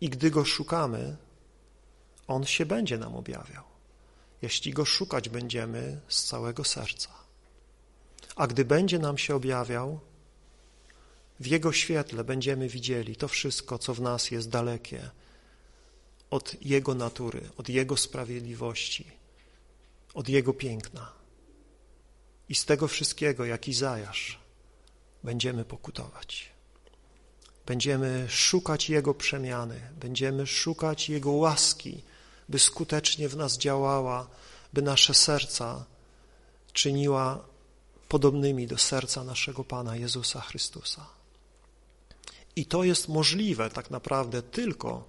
I 0.00 0.08
gdy 0.08 0.30
Go 0.30 0.44
szukamy, 0.44 1.16
On 2.26 2.44
się 2.44 2.66
będzie 2.66 2.98
nam 2.98 3.14
objawiał, 3.16 3.64
jeśli 4.42 4.72
Go 4.72 4.84
szukać 4.84 5.28
będziemy 5.28 6.00
z 6.08 6.24
całego 6.24 6.64
serca. 6.64 7.08
A 8.36 8.46
gdy 8.46 8.64
będzie 8.64 8.98
nam 8.98 9.18
się 9.18 9.34
objawiał, 9.34 10.00
w 11.42 11.46
Jego 11.46 11.72
świetle 11.72 12.24
będziemy 12.24 12.68
widzieli 12.68 13.16
to 13.16 13.28
wszystko, 13.28 13.78
co 13.78 13.94
w 13.94 14.00
nas 14.00 14.30
jest 14.30 14.48
dalekie 14.48 15.10
od 16.30 16.56
Jego 16.60 16.94
natury, 16.94 17.50
od 17.56 17.68
Jego 17.68 17.96
sprawiedliwości, 17.96 19.06
od 20.14 20.28
Jego 20.28 20.52
piękna. 20.52 21.12
I 22.48 22.54
z 22.54 22.64
tego 22.64 22.88
wszystkiego, 22.88 23.44
jak 23.44 23.68
Izajasz, 23.68 24.38
będziemy 25.24 25.64
pokutować. 25.64 26.48
Będziemy 27.66 28.26
szukać 28.28 28.90
Jego 28.90 29.14
przemiany, 29.14 29.80
będziemy 30.00 30.46
szukać 30.46 31.08
Jego 31.08 31.30
łaski, 31.30 32.02
by 32.48 32.58
skutecznie 32.58 33.28
w 33.28 33.36
nas 33.36 33.58
działała, 33.58 34.28
by 34.72 34.82
nasze 34.82 35.14
serca 35.14 35.84
czyniła 36.72 37.44
podobnymi 38.08 38.66
do 38.66 38.78
serca 38.78 39.24
naszego 39.24 39.64
Pana 39.64 39.96
Jezusa 39.96 40.40
Chrystusa. 40.40 41.21
I 42.56 42.66
to 42.66 42.84
jest 42.84 43.08
możliwe 43.08 43.70
tak 43.70 43.90
naprawdę 43.90 44.42
tylko 44.42 45.04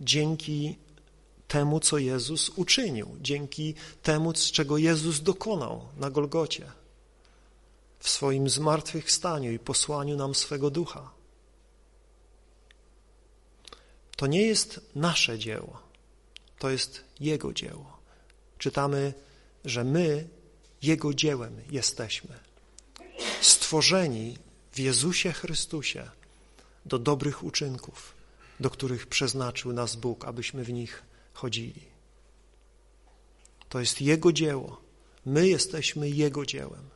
dzięki 0.00 0.78
temu, 1.48 1.80
co 1.80 1.98
Jezus 1.98 2.48
uczynił, 2.48 3.16
dzięki 3.20 3.74
temu, 4.02 4.34
z 4.34 4.52
czego 4.52 4.78
Jezus 4.78 5.20
dokonał 5.20 5.88
na 5.96 6.10
Golgocie 6.10 6.72
w 7.98 8.08
swoim 8.08 8.48
zmartwychwstaniu 8.48 9.52
i 9.52 9.58
posłaniu 9.58 10.16
nam 10.16 10.34
swego 10.34 10.70
ducha. 10.70 11.10
To 14.16 14.26
nie 14.26 14.42
jest 14.42 14.80
nasze 14.94 15.38
dzieło, 15.38 15.82
to 16.58 16.70
jest 16.70 17.04
Jego 17.20 17.52
dzieło. 17.52 17.98
Czytamy, 18.58 19.14
że 19.64 19.84
my 19.84 20.28
Jego 20.82 21.14
dziełem 21.14 21.60
jesteśmy, 21.70 22.38
stworzeni 23.40 24.38
w 24.72 24.78
Jezusie 24.78 25.32
Chrystusie 25.32 26.10
do 26.86 26.98
dobrych 26.98 27.44
uczynków, 27.44 28.14
do 28.60 28.70
których 28.70 29.06
przeznaczył 29.06 29.72
nas 29.72 29.96
Bóg, 29.96 30.24
abyśmy 30.24 30.64
w 30.64 30.72
nich 30.72 31.02
chodzili. 31.32 31.82
To 33.68 33.80
jest 33.80 34.00
Jego 34.00 34.32
dzieło. 34.32 34.80
My 35.26 35.48
jesteśmy 35.48 36.10
Jego 36.10 36.46
dziełem, 36.46 36.90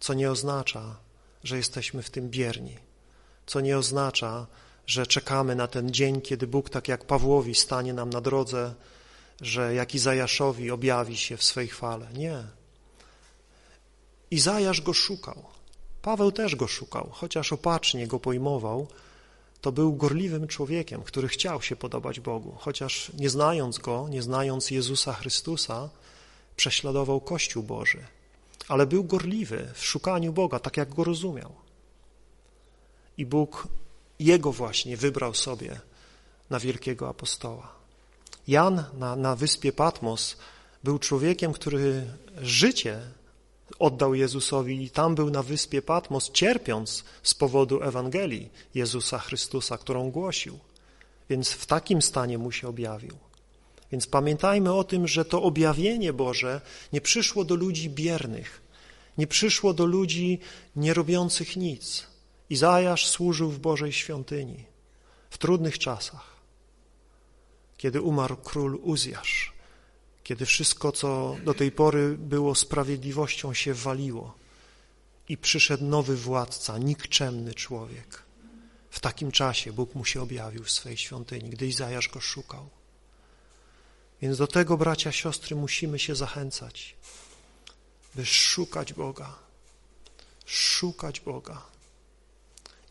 co 0.00 0.14
nie 0.14 0.30
oznacza, 0.30 0.96
że 1.44 1.56
jesteśmy 1.56 2.02
w 2.02 2.10
tym 2.10 2.30
bierni, 2.30 2.76
co 3.46 3.60
nie 3.60 3.78
oznacza, 3.78 4.46
że 4.86 5.06
czekamy 5.06 5.54
na 5.54 5.66
ten 5.66 5.90
dzień, 5.90 6.20
kiedy 6.20 6.46
Bóg, 6.46 6.70
tak 6.70 6.88
jak 6.88 7.04
Pawłowi, 7.04 7.54
stanie 7.54 7.92
nam 7.92 8.10
na 8.10 8.20
drodze, 8.20 8.74
że 9.40 9.74
jak 9.74 9.94
Izajaszowi 9.94 10.70
objawi 10.70 11.16
się 11.16 11.36
w 11.36 11.44
swej 11.44 11.68
chwale. 11.68 12.08
Nie. 12.12 12.44
Izajasz 14.30 14.80
go 14.80 14.92
szukał. 14.92 15.57
Paweł 16.02 16.32
też 16.32 16.56
go 16.56 16.68
szukał, 16.68 17.08
chociaż 17.12 17.52
opacznie 17.52 18.06
go 18.06 18.20
pojmował, 18.20 18.86
to 19.60 19.72
był 19.72 19.96
gorliwym 19.96 20.48
człowiekiem, 20.48 21.02
który 21.02 21.28
chciał 21.28 21.62
się 21.62 21.76
podobać 21.76 22.20
Bogu, 22.20 22.54
chociaż 22.58 23.12
nie 23.18 23.30
znając 23.30 23.78
Go, 23.78 24.06
nie 24.10 24.22
znając 24.22 24.70
Jezusa 24.70 25.12
Chrystusa, 25.12 25.88
prześladował 26.56 27.20
Kościół 27.20 27.62
Boży, 27.62 28.04
ale 28.68 28.86
był 28.86 29.04
gorliwy 29.04 29.68
w 29.74 29.84
szukaniu 29.84 30.32
Boga, 30.32 30.58
tak 30.58 30.76
jak 30.76 30.94
Go 30.94 31.04
rozumiał. 31.04 31.52
I 33.18 33.26
Bóg 33.26 33.68
Jego 34.18 34.52
właśnie 34.52 34.96
wybrał 34.96 35.34
sobie 35.34 35.80
na 36.50 36.58
wielkiego 36.58 37.08
apostoła. 37.08 37.72
Jan 38.48 38.84
na, 38.98 39.16
na 39.16 39.36
wyspie 39.36 39.72
Patmos 39.72 40.36
był 40.84 40.98
człowiekiem, 40.98 41.52
który 41.52 42.06
życie 42.36 43.00
oddał 43.78 44.14
Jezusowi 44.14 44.82
i 44.84 44.90
tam 44.90 45.14
był 45.14 45.30
na 45.30 45.42
wyspie 45.42 45.82
Patmos, 45.82 46.30
cierpiąc 46.30 47.04
z 47.22 47.34
powodu 47.34 47.82
Ewangelii 47.82 48.50
Jezusa 48.74 49.18
Chrystusa, 49.18 49.78
którą 49.78 50.10
głosił. 50.10 50.58
Więc 51.30 51.50
w 51.50 51.66
takim 51.66 52.02
stanie 52.02 52.38
mu 52.38 52.52
się 52.52 52.68
objawił. 52.68 53.18
Więc 53.92 54.06
pamiętajmy 54.06 54.72
o 54.72 54.84
tym, 54.84 55.08
że 55.08 55.24
to 55.24 55.42
objawienie 55.42 56.12
Boże 56.12 56.60
nie 56.92 57.00
przyszło 57.00 57.44
do 57.44 57.54
ludzi 57.54 57.90
biernych, 57.90 58.62
nie 59.18 59.26
przyszło 59.26 59.74
do 59.74 59.86
ludzi 59.86 60.38
nie 60.76 60.94
robiących 60.94 61.56
nic. 61.56 62.06
Izajasz 62.50 63.06
służył 63.06 63.50
w 63.50 63.58
Bożej 63.58 63.92
świątyni 63.92 64.64
w 65.30 65.38
trudnych 65.38 65.78
czasach, 65.78 66.36
kiedy 67.76 68.00
umarł 68.00 68.36
król 68.36 68.80
Uzjasz, 68.82 69.52
kiedy 70.28 70.46
wszystko, 70.46 70.92
co 70.92 71.36
do 71.44 71.54
tej 71.54 71.72
pory 71.72 72.16
było 72.18 72.54
sprawiedliwością, 72.54 73.54
się 73.54 73.74
waliło 73.74 74.34
i 75.28 75.38
przyszedł 75.38 75.84
nowy 75.84 76.16
władca, 76.16 76.78
nikczemny 76.78 77.54
człowiek. 77.54 78.22
W 78.90 79.00
takim 79.00 79.32
czasie 79.32 79.72
Bóg 79.72 79.94
mu 79.94 80.04
się 80.04 80.22
objawił 80.22 80.64
w 80.64 80.70
swej 80.70 80.96
świątyni, 80.96 81.50
gdy 81.50 81.66
Izajasz 81.66 82.08
go 82.08 82.20
szukał. 82.20 82.68
Więc 84.22 84.38
do 84.38 84.46
tego, 84.46 84.76
bracia, 84.76 85.12
siostry, 85.12 85.56
musimy 85.56 85.98
się 85.98 86.14
zachęcać, 86.14 86.96
by 88.14 88.26
szukać 88.26 88.92
Boga, 88.92 89.38
szukać 90.46 91.20
Boga. 91.20 91.62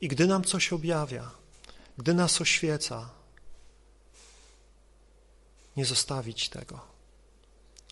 I 0.02 0.08
gdy 0.08 0.28
nam 0.28 0.44
coś 0.44 0.74
objawia, 0.74 1.32
gdy 1.98 2.14
nas 2.14 2.42
oświeca, 2.42 3.10
nie 5.76 5.86
zostawić 5.86 6.50
tego 6.50 6.97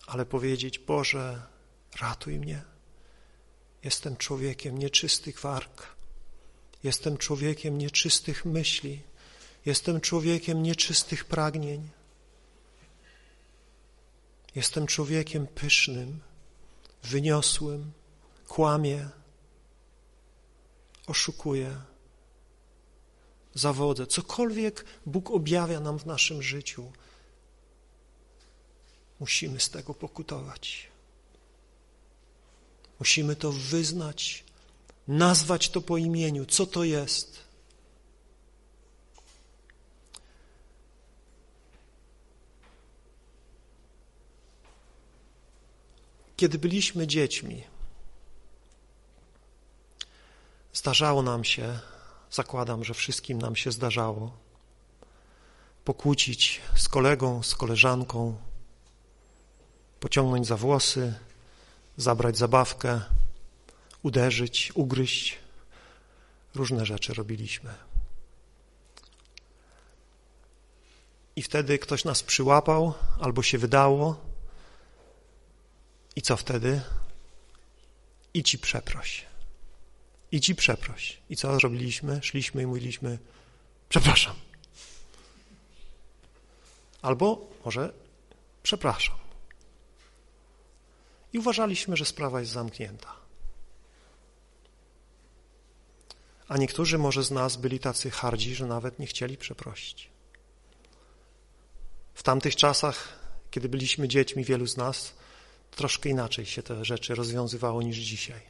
ale 0.06 0.26
powiedzieć, 0.26 0.78
Boże, 0.78 1.42
ratuj 2.00 2.38
mnie. 2.38 2.62
Jestem 3.84 4.16
człowiekiem 4.16 4.78
nieczystych 4.78 5.40
warg. 5.40 5.96
Jestem 6.82 7.18
człowiekiem 7.18 7.78
nieczystych 7.78 8.44
myśli. 8.44 9.02
Jestem 9.66 10.00
człowiekiem 10.00 10.62
nieczystych 10.62 11.24
pragnień. 11.24 11.88
Jestem 14.54 14.86
człowiekiem 14.86 15.46
pysznym, 15.46 16.20
wyniosłym, 17.02 17.92
kłamię, 18.48 19.08
oszukuję, 21.06 21.76
zawodzę. 23.54 24.06
Cokolwiek 24.06 24.84
Bóg 25.06 25.30
objawia 25.30 25.80
nam 25.80 25.98
w 25.98 26.06
naszym 26.06 26.42
życiu, 26.42 26.92
Musimy 29.20 29.60
z 29.60 29.70
tego 29.70 29.94
pokutować. 29.94 30.88
Musimy 32.98 33.36
to 33.36 33.52
wyznać, 33.52 34.44
nazwać 35.08 35.68
to 35.68 35.80
po 35.80 35.96
imieniu, 35.96 36.46
co 36.46 36.66
to 36.66 36.84
jest. 36.84 37.46
Kiedy 46.36 46.58
byliśmy 46.58 47.06
dziećmi, 47.06 47.64
zdarzało 50.72 51.22
nam 51.22 51.44
się, 51.44 51.78
zakładam, 52.30 52.84
że 52.84 52.94
wszystkim 52.94 53.38
nam 53.38 53.56
się 53.56 53.72
zdarzało, 53.72 54.36
pokłócić 55.84 56.60
z 56.76 56.88
kolegą, 56.88 57.42
z 57.42 57.54
koleżanką, 57.54 58.36
pociągnąć 60.06 60.46
za 60.46 60.56
włosy, 60.56 61.14
zabrać 61.96 62.38
zabawkę, 62.38 63.00
uderzyć, 64.02 64.72
ugryźć. 64.74 65.38
Różne 66.54 66.86
rzeczy 66.86 67.14
robiliśmy. 67.14 67.74
I 71.36 71.42
wtedy 71.42 71.78
ktoś 71.78 72.04
nas 72.04 72.22
przyłapał, 72.22 72.94
albo 73.20 73.42
się 73.42 73.58
wydało. 73.58 74.20
I 76.16 76.22
co 76.22 76.36
wtedy? 76.36 76.80
I 78.34 78.42
ci 78.42 78.58
przeproś. 78.58 79.26
I 80.32 80.40
ci 80.40 80.54
przeproś. 80.54 81.18
I 81.30 81.36
co 81.36 81.58
robiliśmy? 81.58 82.20
Szliśmy 82.22 82.62
i 82.62 82.66
mówiliśmy, 82.66 83.18
przepraszam. 83.88 84.36
Albo 87.02 87.46
może 87.64 87.92
przepraszam 88.62 89.25
i 91.32 91.38
uważaliśmy, 91.38 91.96
że 91.96 92.04
sprawa 92.04 92.40
jest 92.40 92.52
zamknięta. 92.52 93.16
A 96.48 96.56
niektórzy 96.56 96.98
może 96.98 97.24
z 97.24 97.30
nas 97.30 97.56
byli 97.56 97.78
tacy 97.78 98.10
hardzi, 98.10 98.54
że 98.54 98.66
nawet 98.66 98.98
nie 98.98 99.06
chcieli 99.06 99.36
przeprosić. 99.36 100.10
W 102.14 102.22
tamtych 102.22 102.56
czasach, 102.56 103.18
kiedy 103.50 103.68
byliśmy 103.68 104.08
dziećmi, 104.08 104.44
wielu 104.44 104.66
z 104.66 104.76
nas, 104.76 105.14
troszkę 105.70 106.08
inaczej 106.08 106.46
się 106.46 106.62
te 106.62 106.84
rzeczy 106.84 107.14
rozwiązywało 107.14 107.82
niż 107.82 107.96
dzisiaj. 107.96 108.40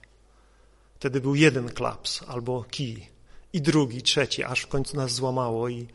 Wtedy 0.95 1.20
był 1.20 1.35
jeden 1.35 1.68
klaps 1.68 2.22
albo 2.29 2.64
kij 2.64 3.09
i 3.53 3.61
drugi, 3.61 4.03
trzeci, 4.03 4.45
aż 4.45 4.61
w 4.61 4.66
końcu 4.66 4.97
nas 4.97 5.12
złamało 5.12 5.68
i 5.68 5.89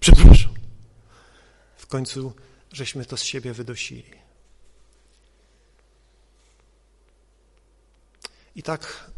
przepraszam. 0.00 0.54
W 1.76 1.86
końcu 1.86 2.32
żeśmy 2.72 3.06
to 3.06 3.16
z 3.16 3.22
siebie 3.22 3.52
wydosili. 3.52 4.21
I 8.54 8.62
tak 8.62 9.10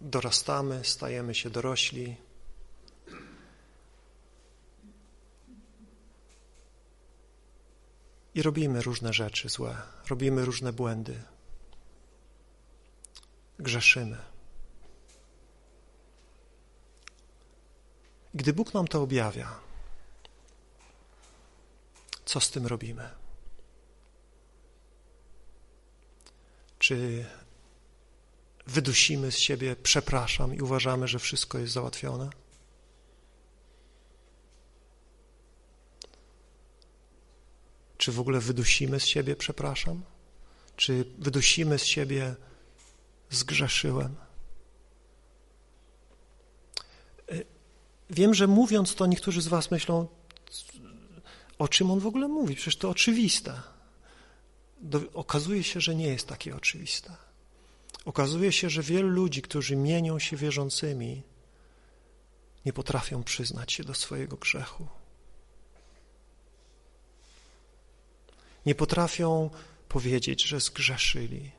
dorastamy, 0.00 0.84
stajemy 0.84 1.34
się 1.34 1.50
dorośli. 1.50 2.16
I 8.34 8.42
robimy 8.42 8.82
różne 8.82 9.12
rzeczy 9.12 9.48
złe, 9.48 9.76
robimy 10.08 10.44
różne 10.44 10.72
błędy, 10.72 11.22
grzeszymy. 13.58 14.18
Gdy 18.34 18.52
Bóg 18.52 18.74
nam 18.74 18.88
to 18.88 19.02
objawia, 19.02 19.60
co 22.24 22.40
z 22.40 22.50
tym 22.50 22.66
robimy? 22.66 23.10
Czy 26.78 27.26
wydusimy 28.68 29.32
z 29.32 29.38
siebie 29.38 29.76
przepraszam 29.82 30.54
i 30.54 30.60
uważamy, 30.60 31.08
że 31.08 31.18
wszystko 31.18 31.58
jest 31.58 31.72
załatwione? 31.72 32.30
Czy 37.98 38.12
w 38.12 38.20
ogóle 38.20 38.40
wydusimy 38.40 39.00
z 39.00 39.06
siebie 39.06 39.36
przepraszam? 39.36 40.02
Czy 40.76 41.04
wydusimy 41.18 41.78
z 41.78 41.84
siebie 41.84 42.34
zgrzeszyłem? 43.30 44.16
Y, 47.32 47.46
wiem, 48.10 48.34
że 48.34 48.46
mówiąc 48.46 48.94
to 48.94 49.06
niektórzy 49.06 49.42
z 49.42 49.48
was 49.48 49.70
myślą, 49.70 50.08
o 51.58 51.68
czym 51.68 51.90
on 51.90 52.00
w 52.00 52.06
ogóle 52.06 52.28
mówi? 52.28 52.54
Przecież 52.54 52.76
to 52.76 52.90
oczywiste. 52.90 53.62
Do, 54.80 55.00
okazuje 55.14 55.64
się, 55.64 55.80
że 55.80 55.94
nie 55.94 56.06
jest 56.06 56.26
takie 56.26 56.56
oczywiste. 56.56 57.27
Okazuje 58.04 58.52
się, 58.52 58.70
że 58.70 58.82
wielu 58.82 59.08
ludzi, 59.08 59.42
którzy 59.42 59.76
mienią 59.76 60.18
się 60.18 60.36
wierzącymi, 60.36 61.22
nie 62.66 62.72
potrafią 62.72 63.24
przyznać 63.24 63.72
się 63.72 63.84
do 63.84 63.94
swojego 63.94 64.36
grzechu. 64.36 64.86
Nie 68.66 68.74
potrafią 68.74 69.50
powiedzieć, 69.88 70.44
że 70.44 70.60
zgrzeszyli, 70.60 71.50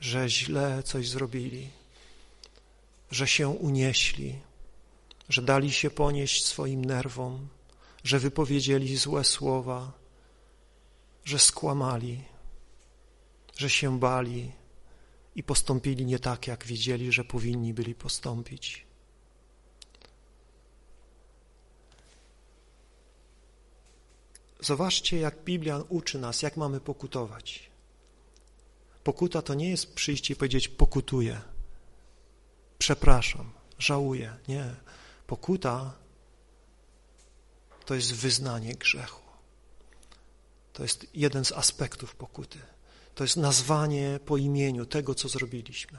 że 0.00 0.28
źle 0.28 0.82
coś 0.82 1.08
zrobili, 1.08 1.70
że 3.10 3.26
się 3.26 3.48
unieśli, 3.48 4.38
że 5.28 5.42
dali 5.42 5.72
się 5.72 5.90
ponieść 5.90 6.46
swoim 6.46 6.84
nerwom, 6.84 7.48
że 8.04 8.18
wypowiedzieli 8.18 8.96
złe 8.96 9.24
słowa, 9.24 9.92
że 11.24 11.38
skłamali, 11.38 12.24
że 13.56 13.70
się 13.70 13.98
bali 13.98 14.52
i 15.34 15.42
postąpili 15.42 16.06
nie 16.06 16.18
tak, 16.18 16.46
jak 16.46 16.64
wiedzieli, 16.64 17.12
że 17.12 17.24
powinni 17.24 17.74
byli 17.74 17.94
postąpić. 17.94 18.86
Zobaczcie, 24.60 25.18
jak 25.18 25.44
Biblia 25.44 25.82
uczy 25.88 26.18
nas, 26.18 26.42
jak 26.42 26.56
mamy 26.56 26.80
pokutować. 26.80 27.70
Pokuta 29.04 29.42
to 29.42 29.54
nie 29.54 29.70
jest 29.70 29.94
przyjść 29.94 30.30
i 30.30 30.36
powiedzieć 30.36 30.68
pokutuję, 30.68 31.40
przepraszam, 32.78 33.52
żałuję. 33.78 34.36
Nie. 34.48 34.74
Pokuta 35.26 35.94
to 37.84 37.94
jest 37.94 38.14
wyznanie 38.14 38.74
grzechu. 38.74 39.22
To 40.72 40.82
jest 40.82 41.06
jeden 41.14 41.44
z 41.44 41.52
aspektów 41.52 42.14
pokuty. 42.14 42.58
To 43.18 43.24
jest 43.24 43.36
nazwanie 43.36 44.20
po 44.26 44.36
imieniu 44.36 44.86
tego, 44.86 45.14
co 45.14 45.28
zrobiliśmy. 45.28 45.98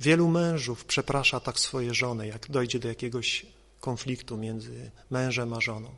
Wielu 0.00 0.28
mężów 0.28 0.84
przeprasza 0.84 1.40
tak 1.40 1.60
swoje 1.60 1.94
żony, 1.94 2.26
jak 2.26 2.50
dojdzie 2.50 2.78
do 2.78 2.88
jakiegoś 2.88 3.46
konfliktu 3.80 4.36
między 4.36 4.90
mężem 5.10 5.52
a 5.52 5.60
żoną. 5.60 5.90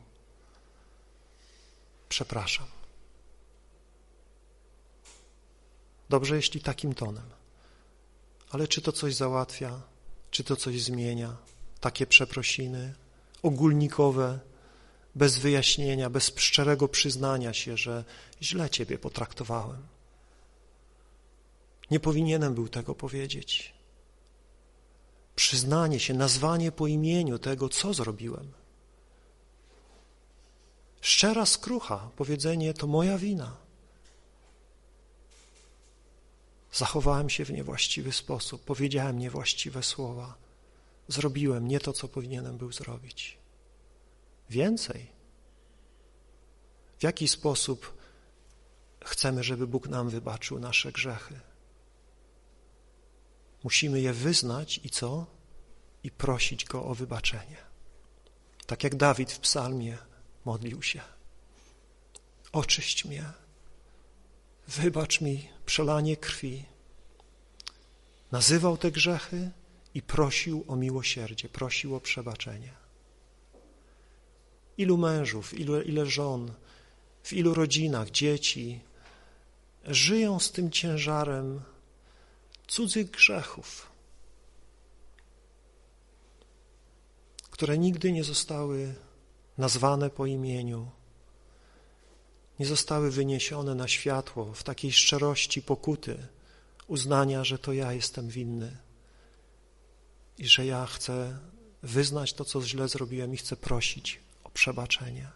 Przepraszam. 2.09 2.67
Dobrze, 6.09 6.35
jeśli 6.35 6.61
takim 6.61 6.93
tonem. 6.93 7.29
Ale 8.49 8.67
czy 8.67 8.81
to 8.81 8.91
coś 8.91 9.15
załatwia? 9.15 9.81
Czy 10.31 10.43
to 10.43 10.55
coś 10.55 10.81
zmienia? 10.81 11.37
takie 11.85 12.07
przeprosiny 12.07 12.93
ogólnikowe, 13.43 14.39
bez 15.15 15.37
wyjaśnienia, 15.37 16.09
bez 16.09 16.31
szczerego 16.35 16.87
przyznania 16.87 17.53
się, 17.53 17.77
że 17.77 18.03
źle 18.41 18.69
Ciebie 18.69 18.97
potraktowałem. 18.97 19.87
Nie 21.91 21.99
powinienem 21.99 22.53
był 22.53 22.67
tego 22.67 22.95
powiedzieć. 22.95 23.73
Przyznanie 25.35 25.99
się, 25.99 26.13
nazwanie 26.13 26.71
po 26.71 26.87
imieniu 26.87 27.39
tego, 27.39 27.69
co 27.69 27.93
zrobiłem. 27.93 28.51
Szczera 31.01 31.45
skrucha, 31.45 32.09
powiedzenie 32.15 32.73
to 32.73 32.87
moja 32.87 33.17
wina. 33.17 33.57
Zachowałem 36.73 37.29
się 37.29 37.45
w 37.45 37.51
niewłaściwy 37.51 38.11
sposób, 38.11 38.63
powiedziałem 38.63 39.19
niewłaściwe 39.19 39.83
słowa 39.83 40.45
zrobiłem 41.07 41.67
nie 41.67 41.79
to, 41.79 41.93
co 41.93 42.07
powinienem 42.07 42.57
był 42.57 42.71
zrobić. 42.71 43.37
Więcej. 44.49 45.07
W 46.99 47.03
jaki 47.03 47.27
sposób 47.27 47.97
chcemy, 49.05 49.43
żeby 49.43 49.67
Bóg 49.67 49.87
nam 49.87 50.09
wybaczył 50.09 50.59
nasze 50.59 50.91
grzechy? 50.91 51.39
Musimy 53.63 54.01
je 54.01 54.13
wyznać 54.13 54.79
i 54.83 54.89
co? 54.89 55.25
I 56.03 56.11
prosić 56.11 56.65
Go 56.65 56.85
o 56.85 56.95
wybaczenie. 56.95 57.57
Tak 58.65 58.83
jak 58.83 58.95
Dawid 58.95 59.31
w 59.31 59.39
psalmie 59.39 59.97
modlił 60.45 60.83
się. 60.83 61.01
Oczyść 62.51 63.05
mnie, 63.05 63.23
wybacz 64.67 65.21
mi 65.21 65.49
przelanie 65.65 66.17
krwi. 66.17 66.65
Nazywał 68.31 68.77
te 68.77 68.91
grzechy 68.91 69.51
i 69.93 70.01
prosił 70.01 70.65
o 70.67 70.75
miłosierdzie, 70.75 71.49
prosił 71.49 71.95
o 71.95 71.99
przebaczenie. 71.99 72.84
Ilu 74.77 74.97
mężów, 74.97 75.59
ilu, 75.59 75.81
ile 75.81 76.05
żon, 76.05 76.53
w 77.23 77.33
ilu 77.33 77.53
rodzinach 77.53 78.11
dzieci 78.11 78.81
żyją 79.83 80.39
z 80.39 80.51
tym 80.51 80.71
ciężarem 80.71 81.61
cudzych 82.67 83.11
grzechów, 83.11 83.91
które 87.49 87.77
nigdy 87.77 88.11
nie 88.11 88.23
zostały 88.23 88.95
nazwane 89.57 90.09
po 90.09 90.25
imieniu, 90.25 90.91
nie 92.59 92.65
zostały 92.65 93.11
wyniesione 93.11 93.75
na 93.75 93.87
światło 93.87 94.53
w 94.53 94.63
takiej 94.63 94.91
szczerości 94.91 95.61
pokuty, 95.61 96.27
uznania, 96.87 97.43
że 97.43 97.59
to 97.59 97.73
ja 97.73 97.93
jestem 97.93 98.27
winny 98.27 98.77
i 100.37 100.47
że 100.47 100.65
ja 100.65 100.85
chcę 100.85 101.39
wyznać 101.83 102.33
to, 102.33 102.45
co 102.45 102.61
źle 102.61 102.87
zrobiłem 102.87 103.33
i 103.33 103.37
chcę 103.37 103.55
prosić 103.55 104.24
o 104.55 104.57
przebaczenie. 104.57 105.27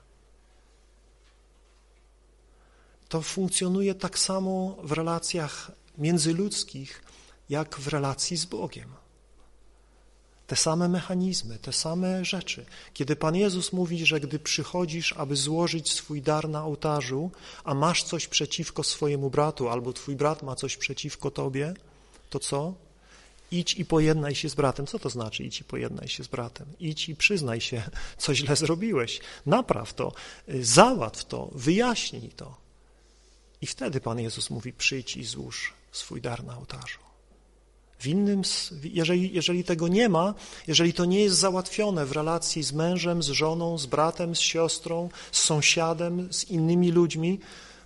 To 3.09 3.21
funkcjonuje 3.21 3.95
tak 3.95 4.19
samo 4.19 4.77
w 4.83 4.91
relacjach 4.91 5.71
międzyludzkich, 5.97 7.03
jak 7.49 7.79
w 7.79 7.87
relacji 7.87 8.37
z 8.37 8.45
Bogiem. 8.45 8.89
Te 10.47 10.55
same 10.55 10.89
mechanizmy, 10.89 11.59
te 11.59 11.73
same 11.73 12.25
rzeczy. 12.25 12.65
Kiedy 12.93 13.15
Pan 13.15 13.35
Jezus 13.35 13.73
mówi, 13.73 14.05
że 14.05 14.19
gdy 14.19 14.39
przychodzisz, 14.39 15.13
aby 15.13 15.35
złożyć 15.35 15.91
swój 15.91 16.21
dar 16.21 16.49
na 16.49 16.65
ołtarzu, 16.65 17.31
a 17.63 17.73
masz 17.73 18.03
coś 18.03 18.27
przeciwko 18.27 18.83
swojemu 18.83 19.29
bratu, 19.29 19.69
albo 19.69 19.93
twój 19.93 20.15
brat 20.15 20.43
ma 20.43 20.55
coś 20.55 20.77
przeciwko 20.77 21.31
tobie, 21.31 21.73
to 22.29 22.39
co? 22.39 22.73
Idź 23.51 23.73
i 23.79 23.85
pojednaj 23.85 24.35
się 24.35 24.49
z 24.49 24.55
bratem. 24.55 24.87
Co 24.87 24.99
to 24.99 25.09
znaczy 25.09 25.43
idź 25.43 25.59
i 25.59 25.63
pojednaj 25.63 26.07
się 26.07 26.23
z 26.23 26.27
bratem? 26.27 26.67
Idź 26.79 27.09
i 27.09 27.15
przyznaj 27.15 27.61
się, 27.61 27.83
co 28.17 28.35
źle 28.35 28.55
zrobiłeś. 28.55 29.19
Napraw 29.45 29.93
to, 29.93 30.13
załatw 30.61 31.25
to, 31.25 31.49
wyjaśnij 31.51 32.29
to. 32.29 32.55
I 33.61 33.67
wtedy 33.67 34.01
Pan 34.01 34.19
Jezus 34.19 34.49
mówi, 34.49 34.73
przyjdź 34.73 35.17
i 35.17 35.23
złóż 35.23 35.73
swój 35.91 36.21
dar 36.21 36.43
na 36.43 36.57
ołtarzu. 36.57 36.99
W 37.99 38.07
innym, 38.07 38.41
jeżeli, 38.83 39.33
jeżeli 39.33 39.63
tego 39.63 39.87
nie 39.87 40.09
ma, 40.09 40.33
jeżeli 40.67 40.93
to 40.93 41.05
nie 41.05 41.21
jest 41.21 41.37
załatwione 41.37 42.05
w 42.05 42.11
relacji 42.11 42.63
z 42.63 42.73
mężem, 42.73 43.23
z 43.23 43.27
żoną, 43.27 43.77
z 43.77 43.85
bratem, 43.85 44.35
z 44.35 44.39
siostrą, 44.39 45.09
z 45.31 45.39
sąsiadem, 45.39 46.33
z 46.33 46.43
innymi 46.43 46.91
ludźmi, 46.91 47.39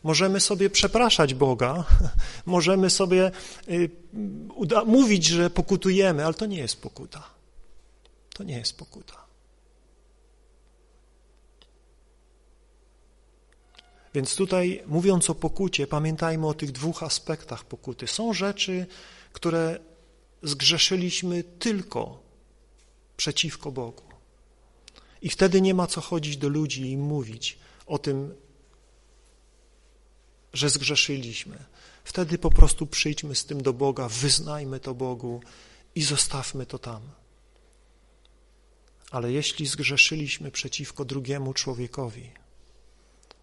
możemy 0.04 0.39
sobie 0.39 0.70
przepraszać 0.70 1.34
Boga, 1.34 1.84
możemy 2.45 2.89
sobie 2.89 3.32
y, 3.70 3.89
mówić, 4.86 5.26
że 5.26 5.49
pokutujemy, 5.49 6.26
ale 6.26 6.34
to 6.34 6.45
nie 6.45 6.58
jest 6.58 6.82
pokuta. 6.82 7.24
To 8.34 8.43
nie 8.43 8.58
jest 8.58 8.78
pokuta. 8.78 9.24
Więc 14.14 14.36
tutaj, 14.36 14.84
mówiąc 14.88 15.30
o 15.30 15.36
pokucie, 15.36 15.88
pamiętajmy 15.88 16.47
o 16.47 16.54
tych 16.54 16.72
dwóch 16.72 17.04
aspektach 17.04 17.66
pokuty. 17.66 18.08
Są 18.08 18.34
rzeczy, 18.34 18.86
które 19.34 19.80
zgrzeszyliśmy 20.43 21.43
tylko 21.43 22.24
przeciwko 23.18 23.72
Bogu. 23.72 24.04
I 25.22 25.30
wtedy 25.30 25.62
nie 25.62 25.74
ma 25.74 25.88
co 25.88 26.01
chodzić 26.01 26.38
do 26.38 26.49
ludzi 26.49 26.91
i 26.91 26.97
mówić 26.97 27.58
o 27.86 27.97
tym, 27.97 28.36
że 30.54 30.70
zgrzeszyliśmy. 30.70 31.66
Wtedy 32.04 32.38
po 32.38 32.49
prostu 32.49 32.88
przyjdźmy 32.88 33.36
z 33.36 33.45
tym 33.45 33.64
do 33.64 33.74
Boga, 33.74 34.10
wyznajmy 34.10 34.80
to 34.80 34.93
Bogu 34.93 35.41
i 35.95 36.04
zostawmy 36.04 36.66
to 36.66 36.80
tam. 36.80 37.01
Ale 39.12 39.32
jeśli 39.32 39.68
zgrzeszyliśmy 39.68 40.51
przeciwko 40.51 41.06
drugiemu 41.06 41.54
człowiekowi, 41.54 42.32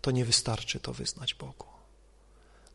to 0.01 0.11
nie 0.11 0.25
wystarczy 0.25 0.81
to 0.81 0.93
wyznać 0.93 1.35
Bogu. 1.35 1.67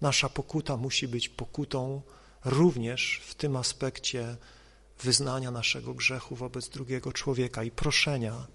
Nasza 0.02 0.30
pokuta 0.30 0.78
musi 0.78 1.08
być 1.08 1.30
pokutą 1.30 2.02
również 2.46 3.22
w 3.26 3.36
tym 3.36 3.56
aspekcie 3.56 4.38
wyznania 5.04 5.52
naszego 5.52 5.94
grzechu 5.94 6.36
wobec 6.36 6.70
drugiego 6.70 7.14
człowieka 7.14 7.64
i 7.64 7.72
proszenia 7.72 8.48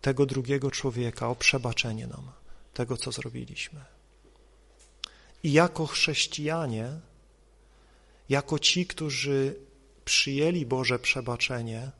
tego 0.00 0.26
drugiego 0.26 0.70
człowieka 0.70 1.28
o 1.28 1.36
przebaczenie 1.36 2.06
nam 2.06 2.32
tego, 2.74 2.96
co 2.96 3.12
zrobiliśmy. 3.12 3.97
I 5.42 5.52
jako 5.52 5.86
chrześcijanie, 5.86 6.90
jako 8.28 8.58
ci, 8.58 8.86
którzy 8.86 9.54
przyjęli 10.04 10.66
Boże 10.66 10.98
przebaczenie, 10.98 11.90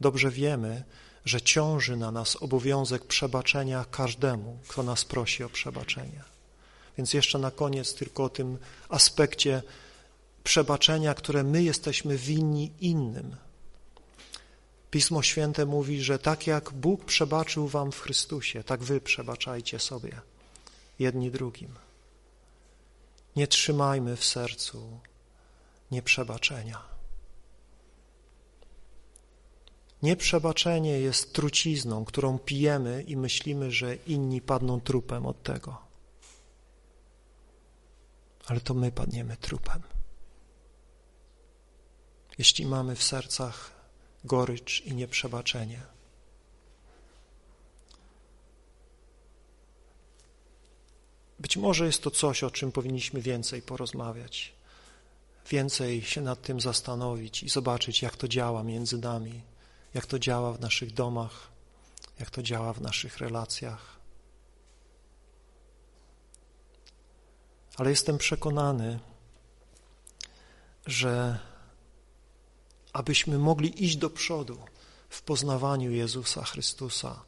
dobrze 0.00 0.30
wiemy, 0.30 0.84
że 1.24 1.42
ciąży 1.42 1.96
na 1.96 2.10
nas 2.10 2.36
obowiązek 2.36 3.04
przebaczenia 3.04 3.84
każdemu, 3.90 4.58
kto 4.68 4.82
nas 4.82 5.04
prosi 5.04 5.44
o 5.44 5.48
przebaczenie. 5.48 6.22
Więc 6.98 7.14
jeszcze 7.14 7.38
na 7.38 7.50
koniec 7.50 7.94
tylko 7.94 8.24
o 8.24 8.28
tym 8.28 8.58
aspekcie 8.88 9.62
przebaczenia, 10.44 11.14
które 11.14 11.44
my 11.44 11.62
jesteśmy 11.62 12.16
winni 12.16 12.72
innym. 12.80 13.36
Pismo 14.90 15.22
Święte 15.22 15.66
mówi, 15.66 16.02
że 16.02 16.18
tak 16.18 16.46
jak 16.46 16.72
Bóg 16.72 17.04
przebaczył 17.04 17.68
wam 17.68 17.92
w 17.92 18.00
Chrystusie, 18.00 18.64
tak 18.64 18.82
wy 18.82 19.00
przebaczajcie 19.00 19.78
sobie 19.78 20.20
jedni 20.98 21.30
drugim. 21.30 21.74
Nie 23.36 23.46
trzymajmy 23.46 24.16
w 24.16 24.24
sercu 24.24 25.00
nieprzebaczenia. 25.90 26.82
Nieprzebaczenie 30.02 31.00
jest 31.00 31.32
trucizną, 31.32 32.04
którą 32.04 32.38
pijemy 32.38 33.02
i 33.02 33.16
myślimy, 33.16 33.70
że 33.70 33.94
inni 33.94 34.40
padną 34.40 34.80
trupem 34.80 35.26
od 35.26 35.42
tego. 35.42 35.78
Ale 38.46 38.60
to 38.60 38.74
my 38.74 38.92
padniemy 38.92 39.36
trupem. 39.36 39.82
Jeśli 42.38 42.66
mamy 42.66 42.96
w 42.96 43.02
sercach 43.02 43.70
gorycz 44.24 44.80
i 44.80 44.94
nieprzebaczenie. 44.94 45.82
Być 51.42 51.56
może 51.56 51.86
jest 51.86 52.02
to 52.02 52.10
coś, 52.10 52.44
o 52.44 52.50
czym 52.50 52.72
powinniśmy 52.72 53.20
więcej 53.22 53.62
porozmawiać, 53.62 54.52
więcej 55.50 56.02
się 56.02 56.20
nad 56.20 56.42
tym 56.42 56.60
zastanowić 56.60 57.42
i 57.42 57.48
zobaczyć, 57.48 58.02
jak 58.02 58.16
to 58.16 58.28
działa 58.28 58.62
między 58.62 58.98
nami, 58.98 59.42
jak 59.94 60.06
to 60.06 60.18
działa 60.18 60.52
w 60.52 60.60
naszych 60.60 60.94
domach, 60.94 61.48
jak 62.20 62.30
to 62.30 62.42
działa 62.42 62.72
w 62.72 62.80
naszych 62.80 63.18
relacjach. 63.18 63.96
Ale 67.76 67.90
jestem 67.90 68.18
przekonany, 68.18 68.98
że 70.86 71.38
abyśmy 72.92 73.38
mogli 73.38 73.84
iść 73.84 73.96
do 73.96 74.10
przodu 74.10 74.58
w 75.08 75.22
poznawaniu 75.22 75.90
Jezusa 75.90 76.44
Chrystusa, 76.44 77.22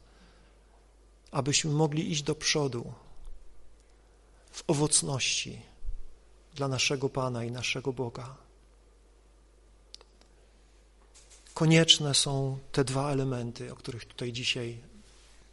abyśmy 1.31 1.71
mogli 1.71 2.11
iść 2.11 2.23
do 2.23 2.35
przodu 2.35 2.93
w 4.55 4.63
owocności 4.67 5.61
dla 6.53 6.67
naszego 6.67 7.09
Pana 7.09 7.43
i 7.43 7.51
naszego 7.51 7.93
Boga. 7.93 8.35
Konieczne 11.53 12.13
są 12.13 12.59
te 12.71 12.83
dwa 12.83 13.11
elementy, 13.11 13.73
o 13.73 13.75
których 13.75 14.05
tutaj 14.05 14.31
dzisiaj 14.31 14.81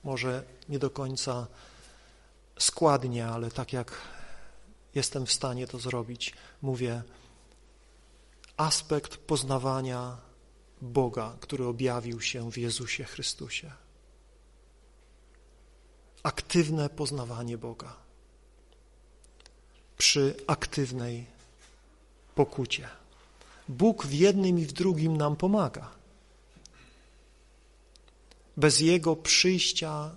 może 0.05 0.45
nie 0.69 0.79
do 0.79 0.91
końca 0.91 1.47
składnie, 2.59 3.27
ale 3.27 3.51
tak 3.51 3.73
jak 3.73 3.93
jestem 4.95 5.27
w 5.27 5.33
stanie 5.33 5.67
to 5.67 5.79
zrobić, 5.79 6.35
mówię 6.63 7.03
aspekt 8.57 9.17
poznawania 9.17 10.17
Boga, 10.83 11.37
który 11.41 11.67
objawił 11.67 12.21
się 12.21 12.51
w 12.51 12.59
Jezusie 12.59 13.05
Chrystusie. 13.05 13.73
Aktywne 16.23 16.89
poznawanie 16.89 17.59
Boga 17.59 18.02
przy 20.03 20.35
aktywnej 20.47 21.25
pokucie. 22.35 22.89
Bóg 23.69 24.07
w 24.07 24.13
jednym 24.13 24.59
i 24.59 24.67
w 24.67 24.73
drugim 24.73 25.17
nam 25.17 25.37
pomaga. 25.37 25.91
Bez 28.57 28.81
Jego 28.81 29.17
przyjścia, 29.17 30.11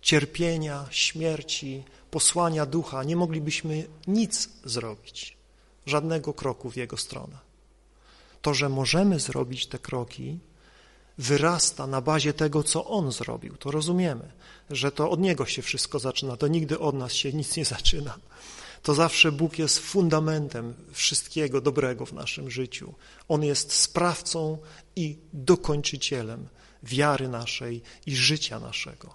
cierpienia, 0.00 0.86
śmierci, 0.90 1.84
posłania 2.10 2.66
ducha 2.66 3.04
nie 3.04 3.16
moglibyśmy 3.16 3.86
nic 4.06 4.48
zrobić, 4.64 5.36
żadnego 5.86 6.34
kroku 6.34 6.70
w 6.70 6.76
Jego 6.76 6.96
stronę. 6.96 7.38
To, 8.42 8.54
że 8.54 8.68
możemy 8.68 9.20
zrobić 9.20 9.66
te 9.66 9.78
kroki, 9.78 10.38
wyrasta 11.18 11.86
na 11.86 12.00
bazie 12.00 12.32
tego, 12.32 12.62
co 12.62 12.86
On 12.86 13.12
zrobił. 13.12 13.56
To 13.56 13.70
rozumiemy, 13.70 14.32
że 14.70 14.92
to 14.92 15.10
od 15.10 15.20
Niego 15.20 15.46
się 15.46 15.62
wszystko 15.62 15.98
zaczyna, 15.98 16.36
to 16.36 16.48
nigdy 16.48 16.78
od 16.78 16.94
nas 16.94 17.12
się 17.12 17.32
nic 17.32 17.56
nie 17.56 17.64
zaczyna 17.64 18.18
to 18.82 18.94
zawsze 18.94 19.32
Bóg 19.32 19.58
jest 19.58 19.78
fundamentem 19.78 20.74
wszystkiego 20.92 21.60
dobrego 21.60 22.06
w 22.06 22.12
naszym 22.12 22.50
życiu. 22.50 22.94
On 23.28 23.44
jest 23.44 23.72
sprawcą 23.72 24.58
i 24.96 25.18
dokończycielem 25.32 26.48
wiary 26.82 27.28
naszej 27.28 27.82
i 28.06 28.16
życia 28.16 28.60
naszego, 28.60 29.14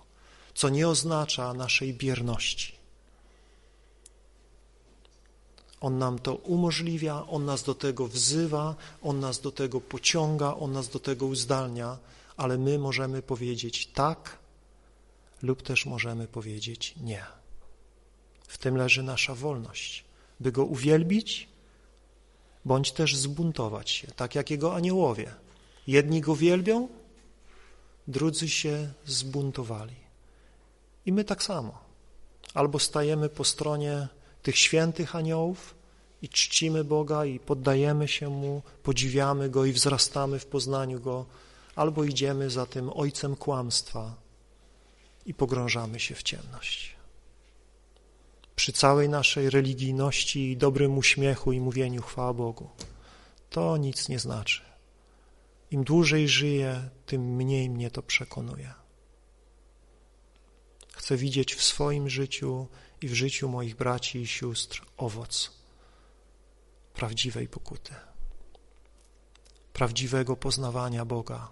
co 0.54 0.70
nie 0.70 0.88
oznacza 0.88 1.54
naszej 1.54 1.94
bierności. 1.94 2.77
On 5.82 5.98
nam 5.98 6.20
to 6.20 6.36
umożliwia, 6.36 7.28
On 7.28 7.46
nas 7.46 7.64
do 7.64 7.76
tego 7.76 8.08
wzywa, 8.08 8.76
On 9.02 9.20
nas 9.20 9.40
do 9.42 9.52
tego 9.52 9.82
pociąga, 9.82 10.56
On 10.56 10.72
nas 10.72 10.90
do 10.90 11.00
tego 11.00 11.26
uzdalnia, 11.26 11.98
ale 12.38 12.58
my 12.58 12.80
możemy 12.80 13.22
powiedzieć 13.22 13.88
tak 13.88 14.38
lub 15.42 15.62
też 15.62 15.86
możemy 15.86 16.28
powiedzieć 16.28 16.96
nie. 17.02 17.26
W 18.48 18.58
tym 18.58 18.78
leży 18.78 19.04
nasza 19.04 19.36
wolność, 19.36 20.04
by 20.40 20.52
Go 20.52 20.66
uwielbić, 20.66 21.48
bądź 22.66 22.92
też 22.92 23.16
zbuntować 23.16 23.90
się, 23.90 24.08
tak 24.08 24.36
jak 24.36 24.50
Jego 24.50 24.76
aniołowie. 24.76 25.32
Jedni 25.88 26.22
Go 26.22 26.36
wielbią, 26.36 26.88
drudzy 28.08 28.50
się 28.50 28.94
zbuntowali. 29.06 29.96
I 31.06 31.14
my 31.14 31.24
tak 31.24 31.44
samo. 31.44 31.80
Albo 32.54 32.80
stajemy 32.80 33.30
po 33.30 33.44
stronie 33.44 34.08
tych 34.48 34.58
świętych 34.58 35.16
aniołów 35.16 35.76
i 36.22 36.30
czcimy 36.30 36.84
Boga 36.84 37.26
i 37.26 37.40
poddajemy 37.40 38.08
się 38.08 38.30
Mu, 38.30 38.62
podziwiamy 38.84 39.50
Go 39.50 39.66
i 39.66 39.72
wzrastamy 39.72 40.40
w 40.40 40.46
poznaniu 40.46 41.00
Go, 41.00 41.26
albo 41.76 42.04
idziemy 42.04 42.50
za 42.50 42.66
tym 42.66 42.90
ojcem 42.94 43.36
kłamstwa 43.36 44.16
i 45.26 45.34
pogrążamy 45.34 46.00
się 46.00 46.16
w 46.16 46.24
ciemność 46.24 46.96
przy 48.56 48.74
całej 48.74 49.10
naszej 49.10 49.50
religijności 49.50 50.52
i 50.52 50.58
dobrym 50.58 50.98
uśmiechu 50.98 51.52
i 51.52 51.60
mówieniu 51.60 52.02
chwała 52.02 52.34
Bogu, 52.34 52.70
to 53.50 53.78
nic 53.78 54.10
nie 54.10 54.20
znaczy. 54.20 54.62
Im 55.72 55.84
dłużej 55.84 56.28
żyję, 56.28 56.90
tym 57.06 57.22
mniej 57.36 57.70
mnie 57.70 57.92
to 57.92 58.02
przekonuje. 58.02 58.74
Chcę 60.94 61.18
widzieć 61.18 61.56
w 61.56 61.64
swoim 61.64 62.10
życiu 62.10 62.68
i 63.02 63.08
w 63.08 63.14
życiu 63.14 63.50
moich 63.50 63.76
braci 63.76 64.22
i 64.22 64.28
sióstr 64.28 64.86
owoc 64.98 65.52
prawdziwej 66.94 67.48
pokuty. 67.48 67.94
prawdziwego 69.74 70.36
poznawania 70.36 71.06
Boga, 71.06 71.52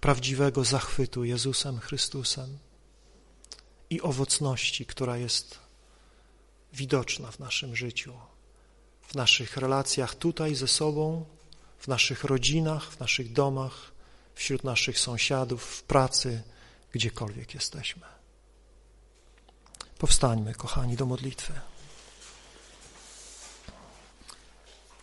prawdziwego 0.00 0.64
zachwytu 0.64 1.24
Jezusem 1.24 1.78
Chrystusem 1.78 2.58
i 3.90 4.00
owocności, 4.00 4.86
która 4.86 5.16
jest 5.16 5.58
widoczna 6.72 7.30
w 7.30 7.38
naszym 7.38 7.76
życiu, 7.76 8.14
w 9.02 9.14
naszych 9.14 9.56
relacjach 9.56 10.14
tutaj 10.14 10.54
ze 10.54 10.68
sobą, 10.68 11.24
w 11.78 11.88
naszych 11.88 12.24
rodzinach, 12.24 12.92
w 12.92 13.00
naszych 13.00 13.32
domach, 13.32 13.92
wśród 14.34 14.64
naszych 14.64 14.98
sąsiadów, 14.98 15.64
w 15.64 15.82
pracy, 15.82 16.42
gdziekolwiek 16.92 17.54
jesteśmy. 17.54 18.21
Powstańmy, 20.02 20.54
kochani, 20.54 20.96
do 20.96 21.06
modlitwy. 21.06 21.52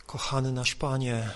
Kochany 0.05 0.51
nasz 0.51 0.75
Panie, 0.75 1.29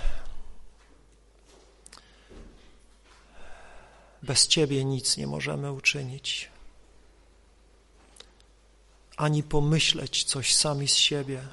bez 4.23 4.47
Ciebie 4.47 4.85
nic 4.85 5.17
nie 5.17 5.27
możemy 5.27 5.71
uczynić, 5.71 6.51
ani 9.17 9.43
pomyśleć 9.43 10.23
coś 10.23 10.55
sami 10.55 10.87
z 10.87 10.95
siebie, 10.95 11.47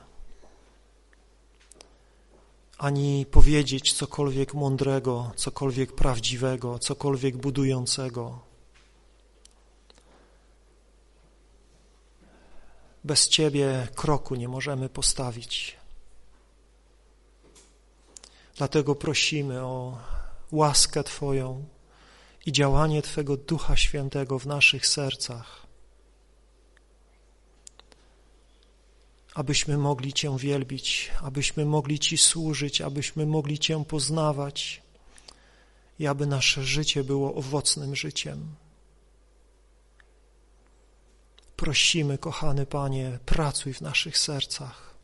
ani 2.79 3.27
powiedzieć 3.27 3.93
cokolwiek 3.93 4.55
mądrego, 4.55 5.33
cokolwiek 5.37 5.93
prawdziwego, 5.93 6.79
cokolwiek 6.79 7.37
budującego. 7.37 8.50
Bez 13.05 13.29
Ciebie 13.29 13.89
kroku 13.95 14.35
nie 14.35 14.49
możemy 14.49 14.89
postawić. 14.89 15.77
Dlatego 18.57 18.95
prosimy 18.95 19.61
o 19.61 19.99
łaskę 20.53 21.05
Twoją 21.05 21.65
i 22.47 22.53
działanie 22.53 23.03
Twego 23.03 23.37
Ducha 23.37 23.77
Świętego 23.77 24.39
w 24.39 24.47
naszych 24.47 24.87
sercach, 24.87 25.67
abyśmy 29.35 29.79
mogli 29.79 30.13
Cię 30.13 30.39
wielbić, 30.39 31.11
abyśmy 31.23 31.65
mogli 31.65 31.99
Ci 31.99 32.19
służyć, 32.19 32.81
abyśmy 32.81 33.27
mogli 33.27 33.59
Cię 33.59 33.85
poznawać 33.85 34.83
i 35.99 36.07
aby 36.07 36.27
nasze 36.27 36.65
życie 36.65 37.05
było 37.05 37.35
owocnym 37.35 37.97
życiem. 37.97 38.55
Prosimy, 41.61 42.19
kochany 42.19 42.67
Panie, 42.67 43.19
pracuj 43.27 43.75
w 43.75 43.81
naszych 43.81 44.19
sercach. 44.19 44.95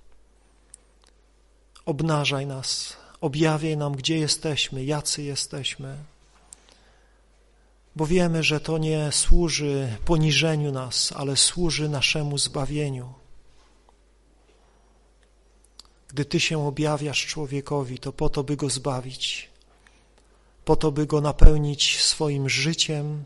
Obnażaj 1.86 2.46
nas, 2.46 2.96
objawiaj 3.20 3.76
nam, 3.76 3.96
gdzie 3.96 4.18
jesteśmy, 4.18 4.84
jacy 4.84 5.22
jesteśmy. 5.22 5.96
Bo 7.96 8.06
wiemy, 8.06 8.42
że 8.42 8.60
to 8.60 8.78
nie 8.78 9.12
służy 9.12 9.96
poniżeniu 10.04 10.72
nas, 10.72 11.12
ale 11.16 11.36
służy 11.36 11.88
naszemu 11.88 12.38
zbawieniu. 12.38 13.12
Gdy 16.08 16.24
Ty 16.24 16.40
się 16.40 16.66
objawiasz 16.66 17.26
człowiekowi, 17.26 17.98
to 17.98 18.12
po 18.12 18.28
to, 18.28 18.44
by 18.44 18.56
go 18.56 18.70
zbawić, 18.70 19.50
po 20.64 20.76
to, 20.76 20.92
by 20.92 21.06
go 21.06 21.20
napełnić 21.20 22.02
swoim 22.02 22.48
życiem, 22.48 23.24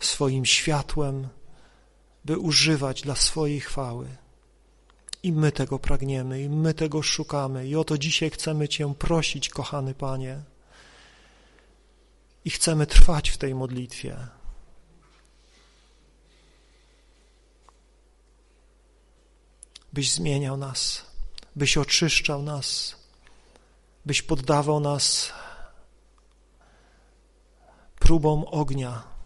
swoim 0.00 0.46
światłem, 0.46 1.28
by 2.24 2.38
używać 2.38 3.02
dla 3.02 3.14
swojej 3.14 3.60
chwały. 3.60 4.08
I 5.22 5.32
my 5.32 5.52
tego 5.52 5.78
pragniemy, 5.78 6.42
i 6.42 6.48
my 6.48 6.74
tego 6.74 7.02
szukamy. 7.02 7.68
I 7.68 7.76
o 7.76 7.84
to 7.84 7.98
dzisiaj 7.98 8.30
chcemy 8.30 8.68
Cię 8.68 8.94
prosić, 8.94 9.48
kochany 9.48 9.94
Panie. 9.94 10.42
I 12.44 12.50
chcemy 12.50 12.86
trwać 12.86 13.30
w 13.30 13.38
tej 13.38 13.54
modlitwie. 13.54 14.16
Byś 19.92 20.12
zmieniał 20.12 20.56
nas, 20.56 21.06
byś 21.56 21.76
oczyszczał 21.76 22.42
nas, 22.42 22.96
byś 24.06 24.22
poddawał 24.22 24.80
nas 24.80 25.32
próbom 27.98 28.44
ognia. 28.44 29.17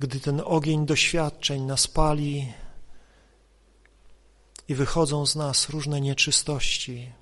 Gdy 0.00 0.20
ten 0.20 0.42
ogień 0.44 0.86
doświadczeń 0.86 1.62
nas 1.62 1.86
pali, 1.86 2.52
i 4.70 4.74
wychodzą 4.74 5.26
z 5.26 5.36
nas 5.36 5.68
różne 5.68 6.00
nieczystości. 6.00 7.12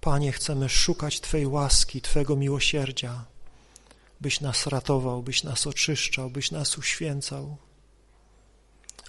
Panie, 0.00 0.32
chcemy 0.32 0.68
szukać 0.68 1.20
Twojej 1.20 1.46
łaski, 1.46 2.00
Twego 2.00 2.36
miłosierdzia, 2.36 3.24
byś 4.20 4.40
nas 4.40 4.66
ratował, 4.66 5.22
byś 5.22 5.42
nas 5.42 5.66
oczyszczał, 5.66 6.30
byś 6.30 6.50
nas 6.50 6.78
uświęcał, 6.78 7.56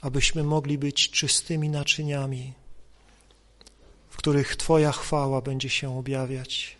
abyśmy 0.01 0.43
mogli 0.43 0.77
być 0.77 1.09
czystymi 1.09 1.69
naczyniami, 1.69 2.53
w 4.09 4.17
których 4.17 4.55
Twoja 4.55 4.91
chwała 4.91 5.41
będzie 5.41 5.69
się 5.69 5.97
objawiać, 5.97 6.77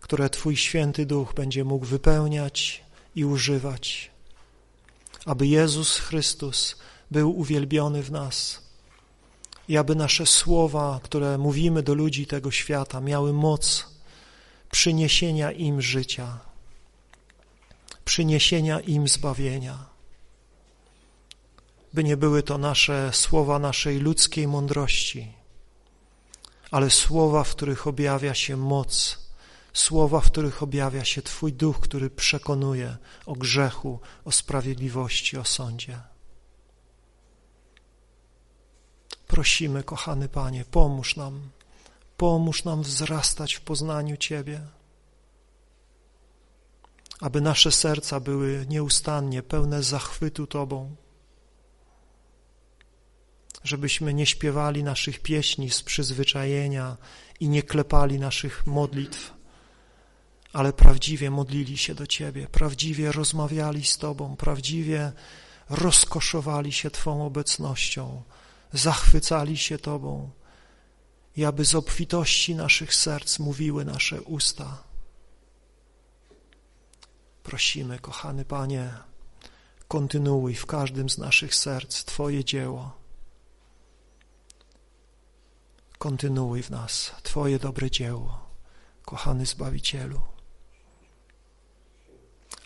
które 0.00 0.30
Twój 0.30 0.56
święty 0.56 1.06
duch 1.06 1.34
będzie 1.34 1.64
mógł 1.64 1.86
wypełniać 1.86 2.85
i 3.16 3.24
używać, 3.24 4.10
aby 5.26 5.46
Jezus 5.46 5.98
Chrystus 5.98 6.76
był 7.10 7.38
uwielbiony 7.38 8.02
w 8.02 8.10
nas 8.10 8.62
i 9.68 9.76
aby 9.76 9.94
nasze 9.94 10.26
słowa, 10.26 11.00
które 11.02 11.38
mówimy 11.38 11.82
do 11.82 11.94
ludzi 11.94 12.26
tego 12.26 12.50
świata, 12.50 13.00
miały 13.00 13.32
moc 13.32 13.86
przyniesienia 14.70 15.52
im 15.52 15.82
życia, 15.82 16.38
przyniesienia 18.04 18.80
im 18.80 19.08
zbawienia. 19.08 19.86
By 21.92 22.04
nie 22.04 22.16
były 22.16 22.42
to 22.42 22.58
nasze 22.58 23.10
słowa 23.12 23.58
naszej 23.58 23.98
ludzkiej 23.98 24.48
mądrości, 24.48 25.32
ale 26.70 26.90
słowa, 26.90 27.44
w 27.44 27.50
których 27.50 27.86
objawia 27.86 28.34
się 28.34 28.56
moc, 28.56 29.25
słowa, 29.76 30.20
w 30.20 30.30
których 30.30 30.62
objawia 30.62 31.04
się 31.04 31.22
Twój 31.22 31.52
duch, 31.52 31.80
który 31.80 32.10
przekonuje 32.10 32.96
o 33.26 33.32
grzechu, 33.32 34.00
o 34.24 34.32
sprawiedliwości, 34.32 35.38
o 35.38 35.44
sądzie. 35.44 36.00
Prosimy, 39.26 39.82
kochany 39.82 40.28
Panie, 40.28 40.64
pomóż 40.64 41.16
nam, 41.16 41.50
pomóż 42.16 42.64
nam 42.64 42.82
wzrastać 42.82 43.54
w 43.54 43.60
poznaniu 43.60 44.16
Ciebie, 44.16 44.60
aby 47.20 47.40
nasze 47.40 47.72
serca 47.72 48.20
były 48.20 48.66
nieustannie 48.68 49.42
pełne 49.42 49.82
zachwytu 49.82 50.46
Tobą, 50.46 50.96
żebyśmy 53.64 54.14
nie 54.14 54.26
śpiewali 54.26 54.84
naszych 54.84 55.20
pieśni 55.20 55.70
z 55.70 55.82
przyzwyczajenia 55.82 56.96
i 57.40 57.48
nie 57.48 57.62
klepali 57.62 58.18
naszych 58.18 58.66
modlitw, 58.66 59.35
ale 60.56 60.72
prawdziwie 60.72 61.30
modlili 61.30 61.78
się 61.78 61.94
do 61.94 62.06
Ciebie, 62.06 62.46
prawdziwie 62.46 63.12
rozmawiali 63.12 63.84
z 63.84 63.98
Tobą, 63.98 64.36
prawdziwie 64.36 65.12
rozkoszowali 65.70 66.72
się 66.72 66.90
Twą 66.90 67.26
obecnością, 67.26 68.22
zachwycali 68.72 69.56
się 69.56 69.78
Tobą 69.78 70.30
i 71.36 71.44
aby 71.44 71.64
z 71.64 71.74
obfitości 71.74 72.54
naszych 72.54 72.94
serc 72.94 73.38
mówiły 73.38 73.84
nasze 73.84 74.22
usta. 74.22 74.82
Prosimy, 77.42 77.98
kochany 77.98 78.44
Panie, 78.44 78.90
kontynuuj 79.88 80.54
w 80.54 80.66
każdym 80.66 81.10
z 81.10 81.18
naszych 81.18 81.54
serc 81.54 82.04
Twoje 82.04 82.44
dzieło. 82.44 82.92
Kontynuuj 85.98 86.62
w 86.62 86.70
nas 86.70 87.12
Twoje 87.22 87.58
dobre 87.58 87.90
dzieło, 87.90 88.40
kochany 89.04 89.46
Zbawicielu. 89.46 90.35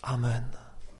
Amen. 0.03 0.60